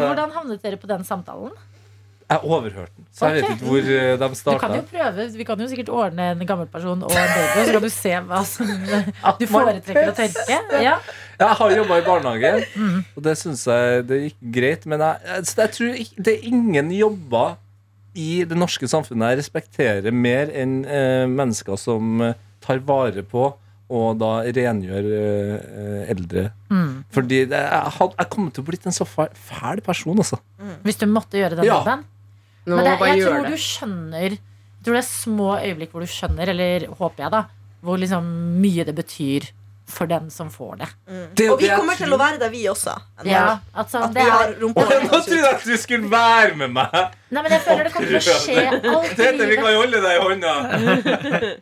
[0.07, 1.51] Hvordan havnet dere på den samtalen?
[2.27, 3.41] Jeg overhørte den, så jeg okay.
[3.47, 4.67] vet ikke hvor de de Du kan starta.
[4.75, 7.85] jo prøve, Vi kan jo sikkert ordne en gammel person og en baby, så kan
[7.85, 8.67] du se hva som
[9.39, 10.57] du foretrekker å tenke.
[10.83, 10.97] Ja.
[11.39, 13.05] Jeg har jobba i barnehage, Mm.
[13.15, 14.85] og det syns jeg det gikk greit.
[14.85, 17.55] Men jeg, jeg, jeg tror ikke, det er ingen jobber
[18.17, 22.33] i det norske samfunnet jeg respekterer mer enn eh, mennesker som eh,
[22.65, 23.53] tar vare på
[23.87, 26.49] og da rengjør eh, eldre.
[26.67, 27.05] Mm.
[27.15, 30.41] Fordi det, jeg, jeg kommer til å blitt en så fæl, fæl person, altså.
[30.83, 31.77] Hvis du måtte gjøre den Ja.
[31.79, 32.03] jobben.
[32.67, 33.51] Nå Men det, bare jeg gjøre tror det.
[33.51, 37.43] du skjønner Jeg tror det er små øyeblikk hvor du skjønner, eller håper jeg, da,
[37.83, 38.27] hvor liksom
[38.61, 39.47] mye det betyr
[39.87, 40.87] for den som får det.
[41.39, 42.91] Det er Og vi det kommer til å være der, vi også.
[43.23, 44.57] Ja, altså, At det vi har er.
[44.59, 46.97] Nå trodde jeg at du skulle være med meg!
[47.31, 48.65] nei, men jeg føler det kommer til å skje
[48.97, 50.55] alt i Tete, vi kan holde deg i hånda.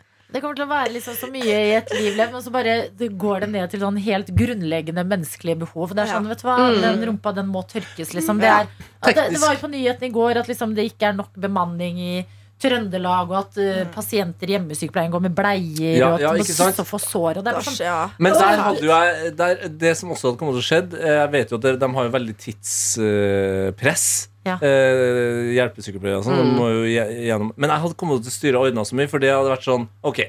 [0.35, 2.71] Det kommer til å være liksom så mye i et liv levd, men så bare
[2.99, 5.93] det går det ned til sånn helt grunnleggende menneskelige behov.
[5.95, 6.33] Det er sånn, Ja.
[6.33, 6.81] vet du hva, Mm.
[6.81, 8.41] Den rumpa den må tørkes, liksom.
[8.43, 8.67] Det, er,
[9.01, 11.31] at det, det var jo på nyheten i går at liksom det ikke er nok
[11.39, 12.25] bemanning i
[12.59, 16.43] Trøndelag, og at uh, pasienter i hjemmesykepleien går med bleier, Ja, og at ja, de
[16.55, 17.39] må og få sår.
[17.39, 17.97] Og det er sånn, Ja.
[18.17, 21.17] Men der hadde jo jeg der, Det som også hadde kommet til å skjedd eh,
[21.19, 24.07] Jeg vet jo at de, de har jo veldig tidspress.
[24.45, 24.59] Ja.
[24.61, 26.51] Eh, hjelpesykepleiere og sånn.
[26.53, 27.51] Mm.
[27.57, 29.65] Men jeg hadde kommet til å styre og ordna så mye, for det hadde vært
[29.65, 30.21] sånn OK,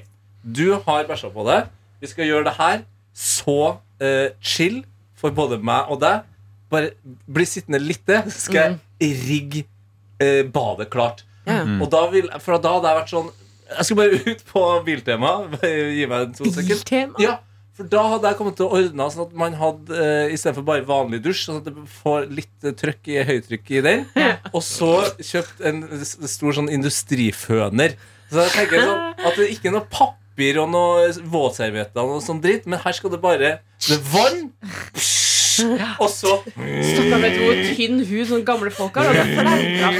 [0.46, 1.64] du har bæsja på det.
[2.00, 2.84] Vi skal gjøre det her.
[3.16, 4.82] Så eh, chill
[5.16, 6.26] for både meg og deg.
[6.72, 9.64] Bare bli sittende litt til, så skal jeg rigge
[10.22, 11.24] eh, badet klart.
[11.46, 11.62] Ja.
[11.80, 13.28] Og da vil, for da hadde jeg vært sånn
[13.68, 15.32] Jeg skal bare ut på Biltema.
[15.98, 16.72] Gi meg to sekunder.
[16.72, 17.22] Biltema?
[17.22, 17.36] Ja,
[17.76, 20.86] For da hadde jeg kommet til å ordne sånn at man hadde uh, istedenfor bare
[20.88, 24.06] vanlig dusj, sånn at det får litt eh, trøkk i høytrykk i den,
[24.54, 27.98] og så kjøpt en stor sånn industriføner.
[28.30, 32.24] Så jeg tenker sånn at det ikke er noe papir og noe våtservietter og noe
[32.24, 34.40] sånn dritt, men her skal det bare med vann,
[36.02, 39.20] og så Stakkar, vet du hvor tynn hud sånne gamle folk har?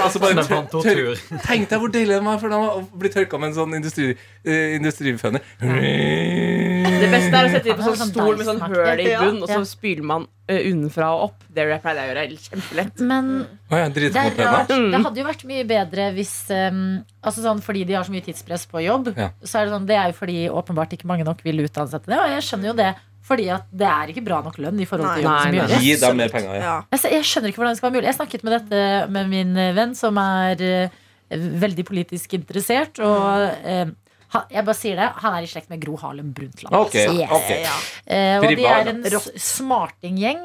[0.05, 1.13] Altså bare Det tør,
[1.49, 4.13] Tenk deg hvor deilig det var for dem å bli tørka med en sånn industri,
[4.45, 5.45] eh, industriføner.
[5.61, 9.43] Det beste er å sette dem på sånn stol med sånn høl i bunnen, bunn,
[9.45, 11.47] og så spyler man eh, unnenfra og opp.
[11.57, 12.25] Det pleide jeg å gjøre.
[12.47, 13.03] Kjempelett.
[13.11, 13.33] Men
[13.71, 14.71] det, er rart.
[14.71, 16.81] det hadde jo vært mye bedre hvis um,
[17.25, 19.33] altså sånn, Fordi de har så mye tidspress på jobb, Ja.
[19.43, 22.19] så er det sånn Det er jo fordi åpenbart ikke mange nok vil utansette det.
[22.21, 22.91] Og jeg skjønner jo det,
[23.27, 25.83] fordi at det er ikke bra nok lønn i forhold til jobben som gjøres.
[25.83, 26.55] Gi dem mer penger.
[26.55, 26.63] Ja.
[26.63, 26.77] Ja.
[26.95, 28.09] Jeg, jeg skjønner ikke hvordan det skal være mulig.
[28.13, 28.83] Jeg snakket med dette
[29.19, 30.99] med min eh, venn, som er eh,
[31.67, 33.01] veldig politisk interessert.
[33.03, 33.91] Og eh,
[34.53, 36.75] jeg bare sier det, han er i slekt med Gro Harlem Brundtland.
[36.87, 37.31] Okay, Yes.
[37.31, 37.51] ok.
[38.07, 39.03] Eh, og de er en
[39.41, 40.43] smartinggjeng.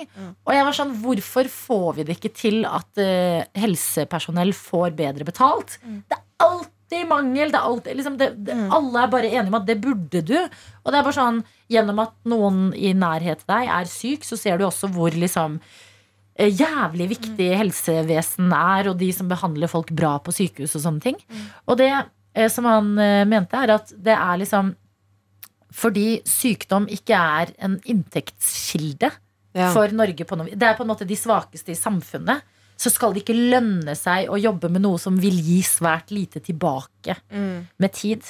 [0.47, 5.27] Og jeg var sånn, hvorfor får vi det ikke til at eh, helsepersonell får bedre
[5.27, 5.77] betalt?
[5.83, 6.77] Det er alltid
[7.07, 7.51] mangel.
[7.53, 10.35] Det er alltid, liksom, det, det, Alle er bare enige om at det burde du.
[10.83, 11.39] Og det er bare sånn,
[11.71, 15.59] gjennom at noen i nærhet til deg er syk, så ser du også hvor liksom
[16.35, 21.05] eh, jævlig viktig helsevesen er, og de som behandler folk bra på sykehus og sånne
[21.07, 21.19] ting.
[21.67, 24.75] Og det eh, som han eh, mente, er at det er liksom
[25.71, 29.11] fordi sykdom ikke er en inntektskilde
[29.55, 29.69] Ja.
[29.71, 30.23] for Norge.
[30.27, 30.51] På noe.
[30.55, 32.43] Det er på en måte de svakeste i samfunnet.
[32.81, 36.39] Så skal det ikke lønne seg å jobbe med noe som vil gi svært lite
[36.41, 38.23] tilbake med tid.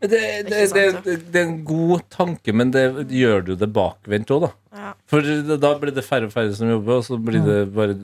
[0.00, 3.54] Men det, det, det, sant, det, det er en god tanke, men det gjør du
[3.58, 4.52] det bakvendt òg, da.
[4.76, 4.92] Ja.
[5.10, 5.24] For
[5.58, 7.96] da blir det færre og færre som jobber, og så blir det, bare,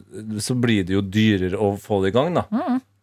[0.42, 2.46] så blir det jo dyrere å få det i gang, da.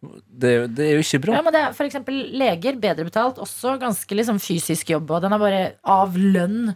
[0.00, 1.34] Det, er jo- det er jo ikke bra.
[1.38, 5.08] Ja, men det er for eksempel leger, bedre betalt, også ganske liksom fysisk jobb.
[5.12, 6.74] Og den er bare av lønn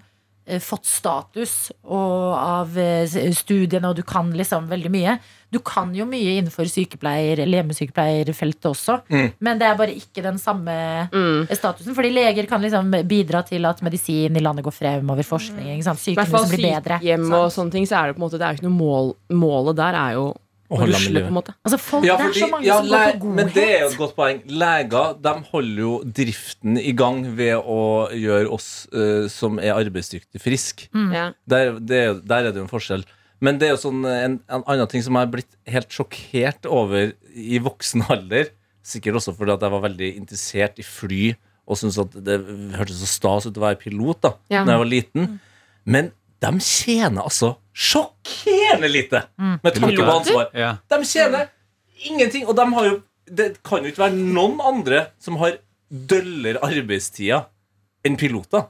[0.60, 5.18] fått status, og av eh, studiene, og du kan liksom veldig mye.
[5.54, 9.32] Du kan jo mye innenfor sykepleier, eller hjemmesykepleierfeltet også, Mm.
[9.40, 11.46] men det er bare ikke den samme Mm.
[11.48, 11.94] statusen.
[11.94, 16.08] Fordi leger kan liksom bidra til at medisin i landet går fremover, forskning, ikke sant?
[16.08, 16.98] I hvert fall blir bedre.
[17.00, 18.78] sykehjem og sånne ting, så er det på en måte Det er jo ikke noe
[18.78, 20.34] mål Målet der er jo
[20.80, 21.54] Holde rusle, på en måte.
[21.64, 23.34] Altså, folk, Ja, det er så mange ja, som går på godhet.
[23.36, 24.40] men det er jo et godt poeng.
[24.62, 27.80] Leger de holder jo driften i gang ved å
[28.12, 30.88] gjøre oss uh, som er arbeidsdyktige, friske.
[31.14, 31.30] Ja.
[31.46, 33.04] Der, er- der er det jo en forskjell.
[33.44, 36.64] Men det er jo sånn en, en annen ting som jeg er blitt helt sjokkert
[36.70, 38.52] over i voksen alder.
[38.84, 42.34] Sikkert også fordi at jeg var veldig interessert i fly og syntes at det
[42.76, 44.64] hørtes så stas ut å være pilot da Ja.
[44.64, 45.28] Når jeg var liten.
[45.88, 46.10] Men
[46.42, 50.48] de tjener altså sjokkerende lite med tanke på ansvar.
[50.54, 50.76] Ja.
[50.90, 51.48] De tjener
[52.04, 52.46] ingenting.
[52.46, 55.54] Og de har jo Det kan jo ikke være noen andre som har
[55.88, 57.46] døllere arbeidstider
[58.04, 58.66] enn piloter.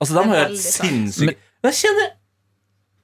[0.00, 2.08] Altså, de har jo et sinnssykt De tjener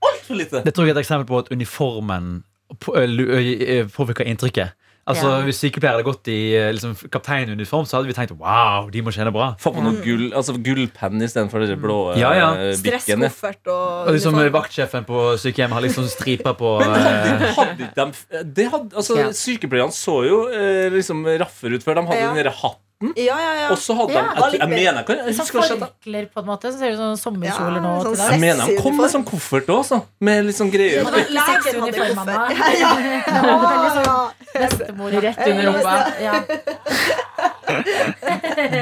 [0.03, 0.65] altfor lite.
[0.67, 2.43] Det tror jeg er et eksempel på at uniformen
[2.83, 4.75] påvirker inntrykket.
[5.03, 5.39] Altså, Ja.
[5.43, 6.37] Hvis sykepleiere hadde gått i
[6.77, 9.49] liksom, kapteinuniform, så hadde vi tenkt wow, de må tjene bra.
[9.59, 12.51] Få på noe gull, altså gullpenn istedenfor de blå Ja, ja.
[12.79, 13.27] bikkene.
[13.33, 14.39] Stresskoffert og liksom.
[14.55, 19.33] Vaktsjefen på sykehjemmet har liksom striper på Men hadde, hadde de, de altså, Ja.
[19.35, 21.99] Sykepleierne så jo eh, liksom raffere ut før.
[21.99, 22.31] De hadde Ja.
[22.31, 22.81] den derre hatten,
[23.17, 23.69] Ja, ja, ja.
[23.75, 24.23] og så hadde Ja.
[24.35, 26.73] de Jeg, jeg mener jeg kan jeg Sånn forkler på en måte.
[26.73, 28.31] Så ser du sånn som sommerkjoler Ja, nå sånn til deg.
[28.33, 30.03] Jeg mener han kom med sånn koffert òg, så.
[30.21, 31.03] Med litt sånn greier.
[31.03, 31.09] Ja.
[31.33, 31.45] Ja,
[32.83, 32.93] ja.
[33.65, 35.11] Veldig sånn bestemor.
[35.27, 35.97] Rett under rumpa.
[36.23, 36.35] Ja.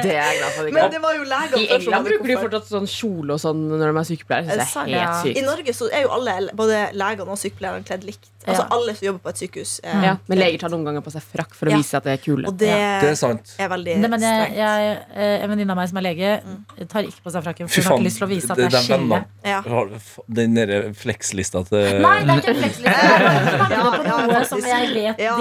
[0.05, 2.37] Det er jeg glad for det Men det var jo leger I England bruker de
[2.41, 4.47] fortsatt sånn kjole og sånn når de er sykepleiere.
[4.51, 5.23] Er det Det er helt Ja.
[5.23, 5.37] sykt.
[5.37, 8.29] I Norge så er jo alle, både legene og sykepleierne kledd likt.
[8.47, 8.69] Altså Ja.
[8.73, 9.73] Alle som jobber på et sykehus.
[9.85, 11.77] Eh, Ja, men leger tar noen ganger på seg frakk for å Ja.
[11.77, 12.47] vise at det er kule.
[12.49, 12.71] Og det,
[13.03, 13.55] Det er sant.
[13.59, 16.41] er veldig Nei, men jeg, jeg, eh, en venninne av meg som er lege,
[16.89, 17.69] tar ikke på seg frakken.
[17.69, 18.01] For hun har faen.
[18.01, 19.25] ikke lyst til å vise at det- det er de skille.
[19.45, 19.61] Ja.
[19.61, 19.89] Har
[20.33, 22.91] Den derre flekslista til Nei, det er ikke en flekslista.
[23.69, 25.37] Det på ja, noe som jeg vet Ja,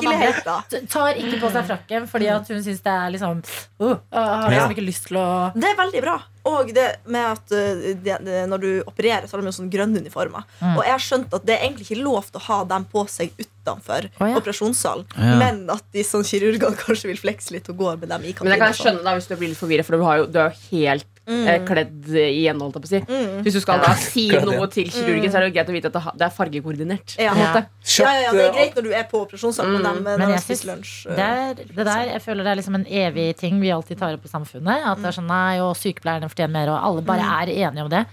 [0.00, 0.88] direkte.
[0.88, 3.42] Tar ikke på seg frakken fordi at hun syns det er liksom
[3.82, 5.26] uh, Har liksom ikke lyst til å
[5.56, 6.16] Det er veldig bra.
[6.46, 9.72] Og det med at uh, det, det, når du opererer, så har de jo sånn
[9.72, 10.46] grønne uniformer.
[10.60, 10.76] Mm.
[10.76, 13.04] Og jeg har skjønt at det er egentlig ikke lov til å ha dem på
[13.10, 14.38] seg utenfor oh, ja.
[14.38, 15.08] operasjonssalen.
[15.16, 15.34] Ja.
[15.42, 18.54] Men at de sånn kirurgene kanskje vil flekse litt og gå med dem i Men
[18.54, 20.40] det kan jeg skjønne da hvis du blir litt forvirret, for du, har jo, du
[20.42, 22.60] er jo helt eh, kledd igjen.
[22.62, 23.00] Holdt jeg på å si.
[23.06, 23.42] Mm.
[23.46, 25.90] Hvis du skal da si noe til kirurgen, så er det jo greit å vite
[25.92, 27.16] at det er fargekoordinert.
[27.18, 27.32] Ja.
[27.32, 27.64] på en måte.
[27.96, 30.02] Ja, ja, ja, det er greit når du er på operasjonssalen, Mm.
[30.02, 32.86] med dem, spiser synes lunsj det, er, det der, jeg føler det er liksom en
[32.86, 34.86] evig ting vi alltid tar opp i samfunnet.
[34.90, 37.90] At det er sånn, nei, og sykepleierne fortjener mer, og alle bare er enige om
[37.92, 38.04] det.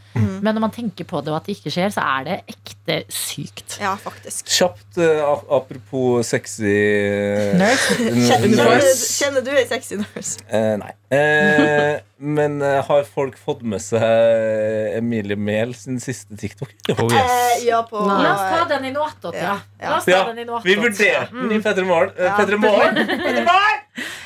[0.43, 2.97] Men når man tenker på det og at det ikke skjer, så er det ekte
[3.14, 3.78] sykt.
[3.80, 4.49] Ja, faktisk.
[4.51, 7.95] Kjapt uh, apropos sexy eh, Nurse.
[9.24, 10.43] Kjenner, du ei sexy nurse?
[10.51, 10.91] Uh, nei.
[11.14, 16.74] Uh, men eh, har folk fått med seg eh, Emilie Mehl sin siste TikTok?
[16.95, 17.34] Oh, yes.
[17.60, 19.58] Eh, ja, på La oss ta den i noe attåt, ja.
[19.84, 19.99] Ja.
[20.64, 22.14] Vi vurderte den i Morgen.
[22.18, 22.97] Eh, Petter Morgen.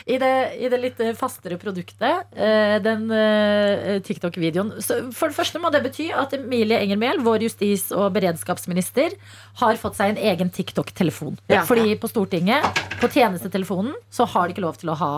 [0.08, 4.70] I det, I det litt fastere produktet, eh, den eh, TikTok-videoen
[5.12, 9.18] For det første må det bety at Emilie Enger Mehl, vår justis- og beredskapsminister,
[9.60, 11.36] har fått seg en egen TikTok-telefon.
[11.52, 11.66] Ja.
[11.68, 12.64] Fordi på Stortinget,
[13.02, 15.12] på tjenestetelefonen, så har de ikke lov til å ha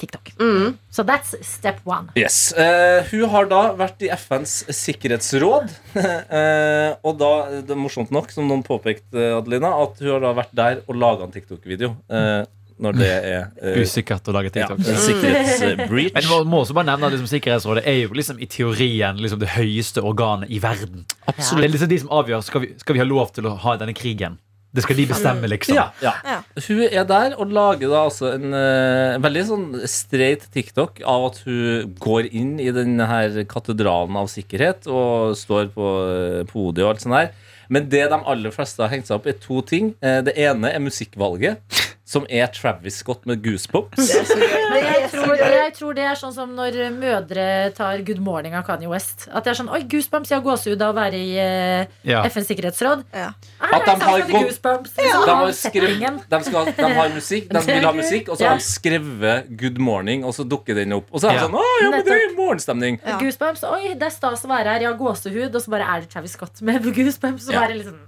[0.00, 0.32] TikTok.
[0.40, 0.76] Mm.
[0.90, 2.12] Så that's step one.
[2.18, 2.52] Yes.
[2.56, 5.72] Uh, hun har da vært i FNs sikkerhetsråd.
[5.96, 10.32] uh, og da, det er morsomt nok, som noen påpekte, Adelina, at hun har da
[10.42, 11.94] vært der og laga en TikTok-video.
[12.12, 12.42] Uh,
[12.80, 14.80] når det er eh, Usikkert å lage TikTok.
[14.84, 16.14] Ja, sikkerhetsbreach.
[16.16, 19.40] Men må, må også bare nevne at liksom, Sikkerhetsrådet er jo liksom i teorien liksom,
[19.42, 21.04] det høyeste organet i verden.
[21.28, 23.76] Det er liksom de som avgjør skal vi, skal vi ha lov til å ha
[23.80, 24.38] denne krigen.
[24.70, 25.74] Det skal de bestemme, liksom.
[25.74, 26.12] Ja, ja.
[26.22, 26.36] Ja.
[26.68, 31.40] Hun er der og lager da altså en eh, veldig sånn streit TikTok av at
[31.42, 36.92] hun går inn i denne her katedralen av sikkerhet og står på eh, podiet og
[36.92, 37.32] alt sånt der.
[37.70, 39.92] Men det de aller fleste har hengt seg opp i, er to ting.
[40.02, 43.98] Eh, det ene er musikkvalget, som er Travis Scott med Goosebumps.
[43.98, 47.46] Det jeg tror, jeg tror det er sånn som når mødre
[47.76, 49.28] tar Good Morning av Kanye West.
[49.32, 52.22] At det er sånn Oi, goosebumps, jeg har gåsehud av å være i eh, Ja.
[52.24, 53.04] FNs sikkerhetsråd.
[53.14, 53.30] Ja.
[53.60, 54.90] Her At de er har sånn gått- goosebumps.
[54.96, 56.20] De, liksom, har av skrevet, settingen.
[56.30, 59.78] de, skal, de har musikk, de vil ha musikk, og så har de skrevet 'Good
[59.78, 61.06] morning', og så dukker den opp.
[61.12, 61.46] Og så er det Ja.
[61.48, 62.98] sånn 'Å, ja, men det er morgenstemning'.
[63.06, 63.18] Ja.
[63.20, 63.62] Goosebumps.
[63.64, 64.80] Oi, det er stas å være her.
[64.80, 65.54] Jeg har gåsehud.
[65.54, 67.48] Og så bare er det Travis Scott med goosebumps.
[67.48, 67.60] Og Ja.
[67.60, 67.98] bare liksom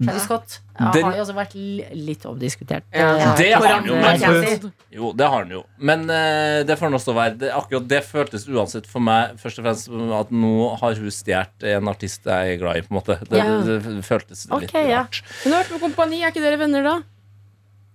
[0.00, 0.54] Travis Scott
[0.94, 1.54] Den- har jo også vært
[1.92, 2.86] litt omdiskutert.
[2.94, 3.34] Ja.
[3.36, 4.72] Det har han jo, men.
[4.90, 5.60] Jo, det har han jo.
[5.78, 7.36] Men uh, det får han også være.
[7.42, 9.92] Det, akkurat det føltes uansett for meg først og fremst
[10.22, 12.86] at nå har hun stjålet en artist jeg er glad i.
[12.88, 13.60] på en måte Det, Ja.
[13.60, 15.02] det, det føltes litt Ok, ja.
[15.04, 15.20] rart.
[15.44, 16.22] Hun har vært med kompani.
[16.24, 16.98] Er ikke dere venner, da?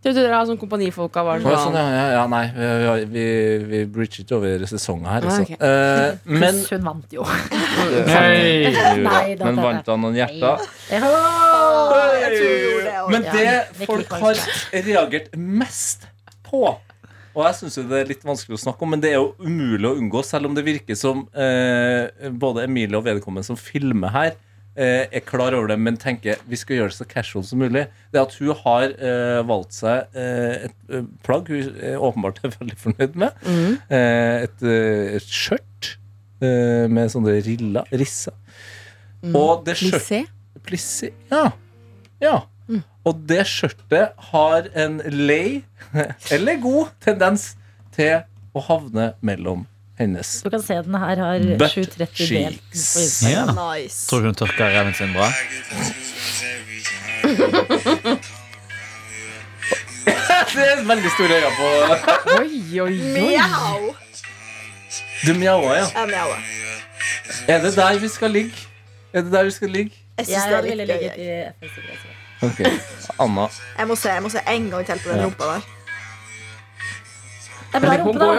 [0.05, 1.55] Tror du dere har sånn kompanifolka var sånn?
[1.57, 3.23] sånn, ja, ja, ja, nei, vi, vi,
[3.71, 5.55] vi bridger ikke over sesongen her, Ah, okay.
[5.57, 5.63] ok.
[5.65, 7.25] Eh, men hun vant jo.
[8.13, 10.61] Nei, da, Men vant han noen hjerter?
[10.93, 11.54] Åh!
[12.25, 13.13] Jeg tror det også.
[13.13, 14.43] Men det folk har
[14.89, 16.09] reagert mest
[16.45, 16.67] på
[17.35, 19.33] og jeg synes jo det er litt vanskelig å snakke om, men det er jo
[19.43, 24.13] umulig å unngå, selv om det virker som eh, både Emilie og vedkommende som filmer
[24.13, 24.37] her,
[24.79, 27.83] eh, er klar over det, men tenker vi skal gjøre det så casual som mulig.
[28.15, 32.55] Det at hun har eh, valgt seg eh, et eh, plagg hun er åpenbart er
[32.55, 33.43] veldig fornøyd med.
[33.43, 33.75] Mm.
[33.99, 34.65] Eh, et,
[35.19, 35.91] et skjørt
[36.39, 38.39] eh, med sånne riller, risser.
[39.33, 40.23] Og det skjørt Plissé?
[40.65, 41.11] Plissé,
[42.23, 42.37] ja.
[42.67, 42.81] Mm.
[43.05, 45.63] Og det skjørtet har en lei,
[46.33, 47.51] eller god, tendens
[47.95, 48.23] til
[48.55, 49.65] å havne mellom
[49.99, 52.67] hennes Du kan se den her har Butt 730 delt på.
[52.75, 53.31] Instagram.
[53.31, 53.43] Ja.
[53.75, 54.07] Nice.
[54.09, 55.27] Tror du hun tørker reven sin bra?
[60.55, 61.67] Det er veldig store øyne på
[62.39, 63.35] Oi, oi, oi.
[65.25, 65.87] Du mjaua, ja.
[67.47, 68.51] Er det der vi skal ligge?
[69.13, 69.91] Er det der vi skal ligge?
[70.17, 71.01] Jeg syns det er litt gøy.
[71.03, 71.15] jeg.
[71.19, 72.21] i FNs sikkerhetsråd.
[72.45, 72.59] Ok,
[73.23, 73.47] Anna.
[73.77, 75.71] Jeg må se jeg må se en gang til på den rumpa der.
[77.75, 78.25] Det er bra Hun rumpe, da.
[78.25, 78.37] går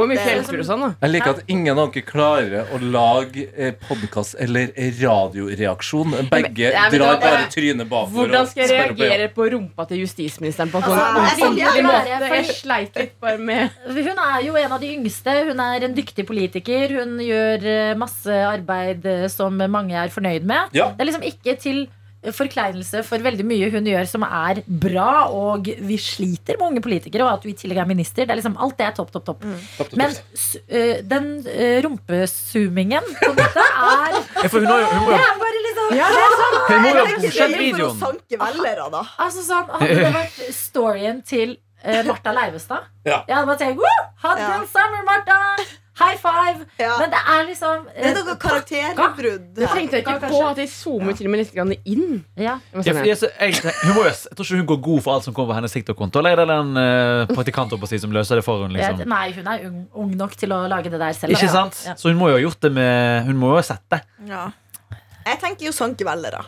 [0.00, 0.88] jo mye, fjelltur og sånn, da.
[1.04, 6.14] Jeg liker at ingen av dere klarer å lage eh, podkast eller radioreaksjon.
[6.32, 8.14] Begge drar bare trynet bakover.
[8.22, 12.20] Hvordan skal jeg reagere på rumpa til justisministeren på en Altså, sånn ordentlig måte?
[12.38, 15.34] Jeg sleit litt bare med Hun er jo en av de yngste.
[15.50, 16.96] Hun er en dyktig politiker.
[17.00, 20.72] Hun gjør eh, masse arbeid eh, som mange er fornøyd med.
[20.74, 21.84] Det er liksom ikke til
[22.32, 27.24] forkleinelse for veldig mye hun gjør som er bra, og vi sliter med unge politikere,
[27.26, 28.24] og at du i tillegg er minister.
[28.24, 29.42] Det er liksom, alt det er topp, topp, topp.
[29.44, 30.38] Topp, topp, Men topp.
[30.38, 35.38] s- eh, den uh, rumpezoomingen på dette er Ja, for hun, har hun Det er
[35.44, 38.00] bare liksom Ja, det er sånn, hun må jo ha godkjent videoen.
[38.00, 39.04] sanke velgere, da.
[39.26, 43.22] Altså sånn, Hadde det vært storyen til uh, Martha Leivestad Ja.
[43.28, 44.04] Jeg hadde bare tenkt Woo!
[44.24, 44.48] Hot Ja.
[44.54, 45.40] girl summer, Martha!
[45.94, 46.64] High five!
[46.80, 46.96] Ja.
[46.98, 49.76] Men det er liksom Det er eh, noe karakterbrudd Det her.
[49.78, 52.24] tenkte ikke på, at de zoomer til og med litt grann inn.
[52.34, 52.56] ja.
[52.74, 55.36] Jeg Ja, jeg, jeg, hun må jeg tror ikke hun går god for alt som
[55.36, 56.18] kommer på hennes TikTok-konto.
[56.18, 58.74] Eller er det den uh, praktikanten si som løser det for henne?
[58.74, 59.04] Liksom?
[59.06, 61.36] Nei, hun er ung, ung nok til å lage det der selv.
[61.36, 61.78] Ikke sant?
[61.86, 61.94] Ja.
[62.00, 64.02] Så hun må jo ha gjort det med Hun må jo ha sett det.
[64.26, 64.48] Ja.
[65.24, 66.42] Jeg tenker jo sånn kvelder, da.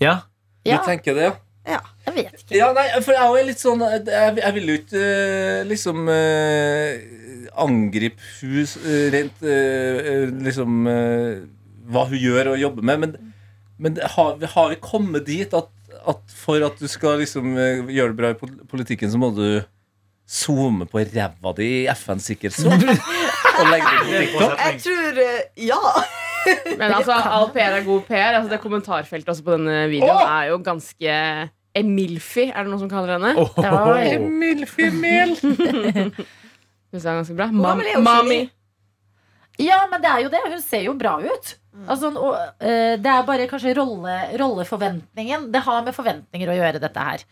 [0.00, 0.16] Ja.
[0.64, 1.36] Du tenker det, ja?
[1.68, 1.80] Ja.
[2.06, 2.56] jeg vet ikke.
[2.56, 6.08] Ja, nei, for jeg er jo litt sånn Jeg, jeg vil jo ikke eh, liksom
[6.08, 6.94] eh,
[7.64, 10.84] angripe hun eh, rent eh, eh, Liksom
[11.88, 13.32] hva hun gjør og jobber med, men,
[13.80, 15.70] men har, vi- har vi kommet dit at,
[16.08, 17.54] at for at du skal liksom
[17.88, 19.62] gjøre det bra i politikken, så må du
[20.28, 22.84] zoome på ræva di i FNs sikkerhetsråd
[23.58, 24.58] og legge det på TikTok?
[24.66, 25.22] Jeg tror
[25.70, 25.80] ja.
[26.80, 28.34] Men altså, all PR er god PR.
[28.38, 31.16] Altså, det kommentarfeltet også på denne videoen er jo ganske
[31.78, 33.32] Emilfi, er det noen som kaller henne?
[33.38, 33.56] Oh.
[33.62, 35.34] Ja, Milfimel.
[36.88, 37.48] Synes jeg er ganske bra.
[37.52, 38.42] Mam Mami.
[39.58, 40.44] Ja, men det er jo det.
[40.46, 41.56] Hun ser jo bra ut.
[41.86, 45.50] Altså, og, uh, det er bare kanskje rolle, rolleforventningen.
[45.54, 47.26] Det har med forventninger å gjøre, dette her.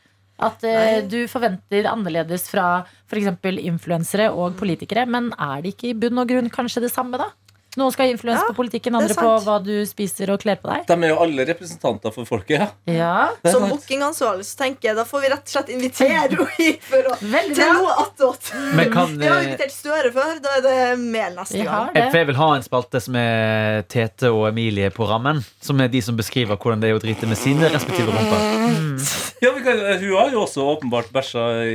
[0.47, 3.31] At uh, du forventer annerledes fra f.eks.
[3.63, 5.07] influensere og politikere.
[5.09, 7.31] Men er det ikke i bunn og grunn kanskje det samme, da?
[7.77, 10.71] Noen skal ha influens Ja, på politikken, andre på hva du spiser og kler på
[10.71, 10.87] deg.
[10.89, 12.73] De er jo alle representanter for folket.
[12.89, 12.97] Ja.
[12.97, 17.73] Ja, Som bookingansvarlig så tenker jeg da får vi rett og slett invitere henne til
[17.77, 18.51] noe attåt.
[18.55, 20.41] Vi har eh, invitert Støre før.
[20.43, 21.91] Da er det mer neste Vi gang.
[21.93, 22.21] jeg, det.
[22.23, 25.43] jeg vil ha en spalte som er Tete og Emilie på rammen.
[25.61, 28.47] Som er de som beskriver hvordan det er å drite med sine respektive rumper.
[29.37, 31.73] Ja, kan, hun har jo også åpenbart bæsja i,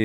[0.00, 0.04] i,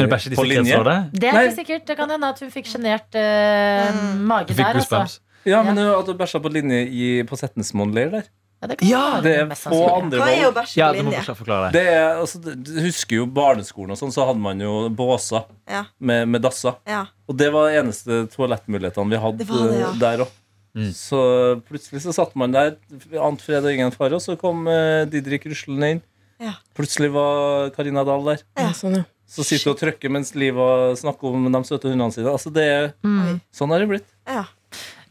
[0.00, 0.62] Hun bæsjer i på linje.
[0.64, 1.20] Sikkerhetsrådet.
[1.20, 1.82] Det er ikke sikkert.
[1.90, 5.00] Det kan hende at hun fikk sjenert eh, mage Fikk der.
[5.02, 5.20] Altså.
[5.46, 8.24] Ja, men at du bæsja på linje i, på Setnesmoen leir der.
[8.62, 11.10] Ja, det, Ja, Det er få andre Hva er å bæsje Ja, på du må
[11.12, 11.34] linje?
[11.36, 11.82] forklare- det.
[11.86, 15.84] Er, altså, du husker jo barneskolen og sånn, så hadde man jo båser Ja.
[16.00, 16.74] med, med dasser.
[16.86, 17.04] Ja.
[17.28, 19.92] Og det var eneste toalettmulighetene vi hadde Det var det, ja.
[20.00, 20.28] der òg.
[20.76, 20.90] Mm.
[20.92, 21.20] Så
[21.68, 22.76] plutselig så satt man der,
[23.20, 26.02] ant fred og ingen fare, og så kom uh, Didrik ruslende inn.
[26.40, 26.52] Ja.
[26.76, 28.42] Plutselig var Karina Dahl der.
[28.58, 29.04] Ja, sånn, ja.
[29.28, 32.28] Så sitter hun og trykker mens Liva snakker om de søte hundene sine.
[32.28, 33.40] Altså det er, Mm.
[33.52, 34.12] sånn har det blitt.
[34.26, 34.44] Ja.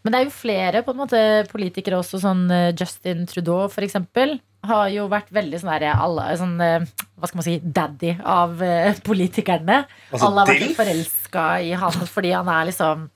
[0.06, 4.38] Men det er jo flere på en måte politikere også, sånn eh, Justin Trudeau eksempel,
[4.66, 6.86] har jo vært veldig sånn der, alle, sånn, eh,
[7.18, 9.82] hva skal man si, daddy av eh, politikerne.
[10.12, 13.10] Altså, alle har vært forelska i han fordi han er liksom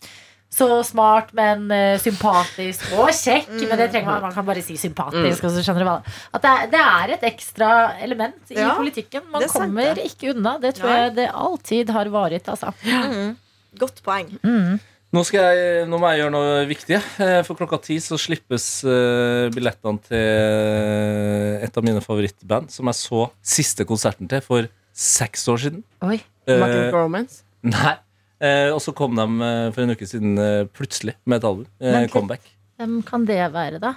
[0.50, 1.68] så smart, men
[2.02, 3.52] sympatisk og kjekk.
[3.70, 5.46] Men det trenger man, man kan bare si sympatisk.
[5.46, 6.00] Og så skjønner du hva
[6.34, 7.68] At det er, det er et ekstra
[8.02, 9.28] element i Ja, politikken.
[9.30, 10.56] Man er kommer ikke unna.
[10.58, 10.98] Det tror Nei.
[11.04, 12.50] jeg det alltid har vært.
[12.50, 12.74] Altså.
[12.82, 13.38] Mm.
[13.78, 14.34] Godt poeng.
[14.42, 14.80] Mm.
[15.10, 16.98] Nå, skal jeg, nå må jeg gjøre noe viktig.
[17.26, 23.00] Eh, For klokka ti så slippes eh, billettene til et av mine favorittband, som jeg
[23.00, 25.82] så siste konserten til for seks år siden.
[26.06, 26.20] Oi.
[26.46, 27.42] Eh, Martin Romance.
[27.66, 27.96] Nei.
[28.40, 31.66] Eh, og så kom de eh, for en uke siden eh, plutselig med et album.
[31.82, 32.46] Eh, comeback.
[32.80, 33.96] Hvem kan det være, da?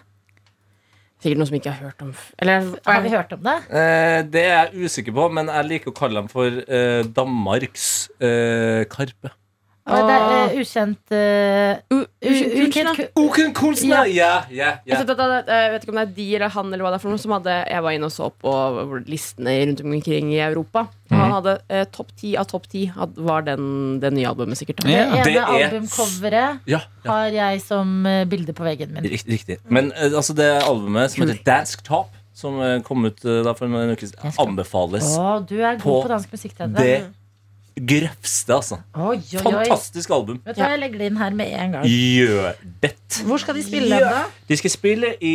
[1.22, 2.08] Sikkert noe som ikke har hørt om
[2.42, 3.52] Eller Har vi hørt om det?
[3.70, 7.84] Eh, det er jeg usikker på, men jeg liker å kalle dem for eh, Danmarks
[8.18, 9.30] eh, Karpe.
[9.82, 14.04] Og det er eh, ukjent eh, U- u- Ukjent ukjent kunstner.
[14.06, 15.00] Ja, ja, Jeg, ja.
[15.00, 17.02] at det- jeg vet ikke om det er de eller han eller hva det er
[17.02, 18.52] for noe som hadde Jeg var inne og så på
[19.10, 20.86] listene rundt omkring i Europa.
[21.10, 21.18] Mm.
[21.18, 24.76] han hadde eh, topp ti av topp ti var den, det nye albumet, sikkert.
[24.86, 27.10] Det ene det er- albumcoveret ja, ja.
[27.10, 29.02] har jeg som eh, bilde på veggen min.
[29.04, 29.58] Riktig.
[29.68, 33.52] Men eh, altså det albumet som heter Dansk Top, som eh, kom ut eh, da
[33.52, 36.54] for en uke siden, anbefales Å, du er god På på dansk musikk.
[36.56, 37.10] Tete.
[37.76, 38.76] Det grøvste, altså.
[38.94, 39.42] Oi, oi, oi.
[39.42, 40.40] Fantastisk album.
[40.44, 41.86] Vet du hva, Jeg legger det inn her med en gang.
[41.88, 42.52] Gjør
[42.82, 42.92] det.
[43.26, 44.22] Hvor skal de spille den, da?
[44.48, 45.34] De skal spille i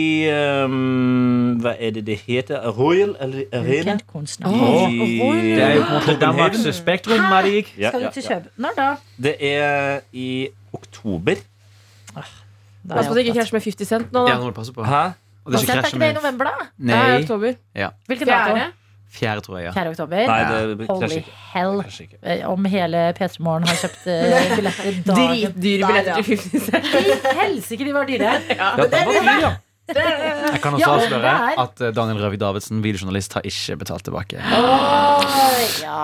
[0.66, 2.70] um, Hva er det det heter?
[2.78, 3.98] Royal eller Arena?
[4.08, 4.50] Kunstner.
[4.90, 7.74] I- Det er jo på en måte Danmarks Spektrum, Marik.
[7.78, 8.34] Ja, Skal du til ja.
[8.34, 8.52] København?
[8.58, 8.96] Når da?
[9.24, 11.36] Det er i oktober.
[12.16, 12.22] da
[12.96, 14.74] Pass på at det ikke krasjer med 50 Cent nå, Ja, nå må du passe
[14.74, 14.84] på.
[14.84, 15.04] Hæ?
[15.46, 16.68] Og det ikke er krasjer ikke det i november, da?
[16.78, 17.22] Det er Nei.
[17.24, 17.54] oktober.
[18.08, 18.56] Hvilken dato?
[18.56, 18.72] Fjerde.
[19.10, 19.66] Fjerde, tror jeg.
[19.70, 19.92] ja 4.
[19.96, 20.28] oktober.
[20.28, 20.40] Nei,
[20.78, 21.32] det Holy ikke.
[21.54, 21.84] hell.
[22.24, 26.92] Eh, Om hele P3 Morgen har kjøpt eh, billetter dagen Dritdyre billetter til 50 Cent.
[27.32, 28.34] I helsike, de var dyre!
[28.52, 29.54] Ja, den var dyr, ja.
[29.88, 33.78] Jeg kan også Ja, avsløre det er- at eh, Daniel Røvik Davidsen, videojournalist, har ikke
[33.80, 34.42] betalt tilbake.
[34.44, 35.38] Åh,
[35.82, 36.00] ja.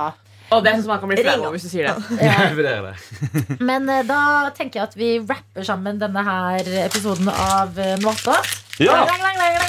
[0.54, 2.20] Og det er sånn som man kan bli flau over hvis du sier det.
[2.30, 3.58] Jeg vurderer det.
[3.60, 4.20] Men eh, da
[4.56, 8.63] tenker jeg at vi rapper sammen denne her episoden av eh, Noe attåt.
[8.82, 9.04] Ja!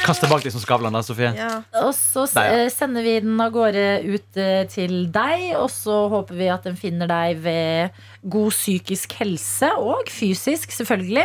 [0.05, 1.31] Kast tilbake deg som Skavlan, da, Sofie.
[1.37, 1.63] Ja.
[1.83, 2.65] Og så s- Der, ja.
[2.65, 6.65] eh, sender vi den av gårde ut eh, til deg, og så håper vi at
[6.65, 7.91] den finner deg ved
[8.29, 11.25] god psykisk helse, og fysisk, selvfølgelig.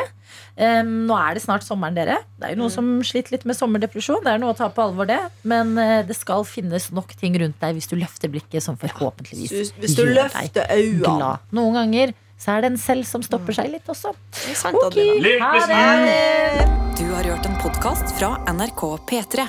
[0.59, 2.17] Um, nå er det snart sommeren, dere.
[2.37, 4.19] Det er jo noen som sliter litt med sommerdepresjon.
[4.25, 5.19] Det er noe å ta på alvor, det.
[5.47, 9.51] Men uh, det skal finnes nok ting rundt deg hvis du løfter blikket, som forhåpentligvis
[9.55, 11.15] Hvis, hvis du gjør deg løfter øynene.
[11.15, 11.47] glad.
[11.55, 14.13] Noen ganger så er det en selv som stopper seg litt også.
[14.55, 14.95] Sant, Ok,
[15.43, 16.67] ha det!
[16.99, 19.47] Du har hørt en podkast fra NRK P3.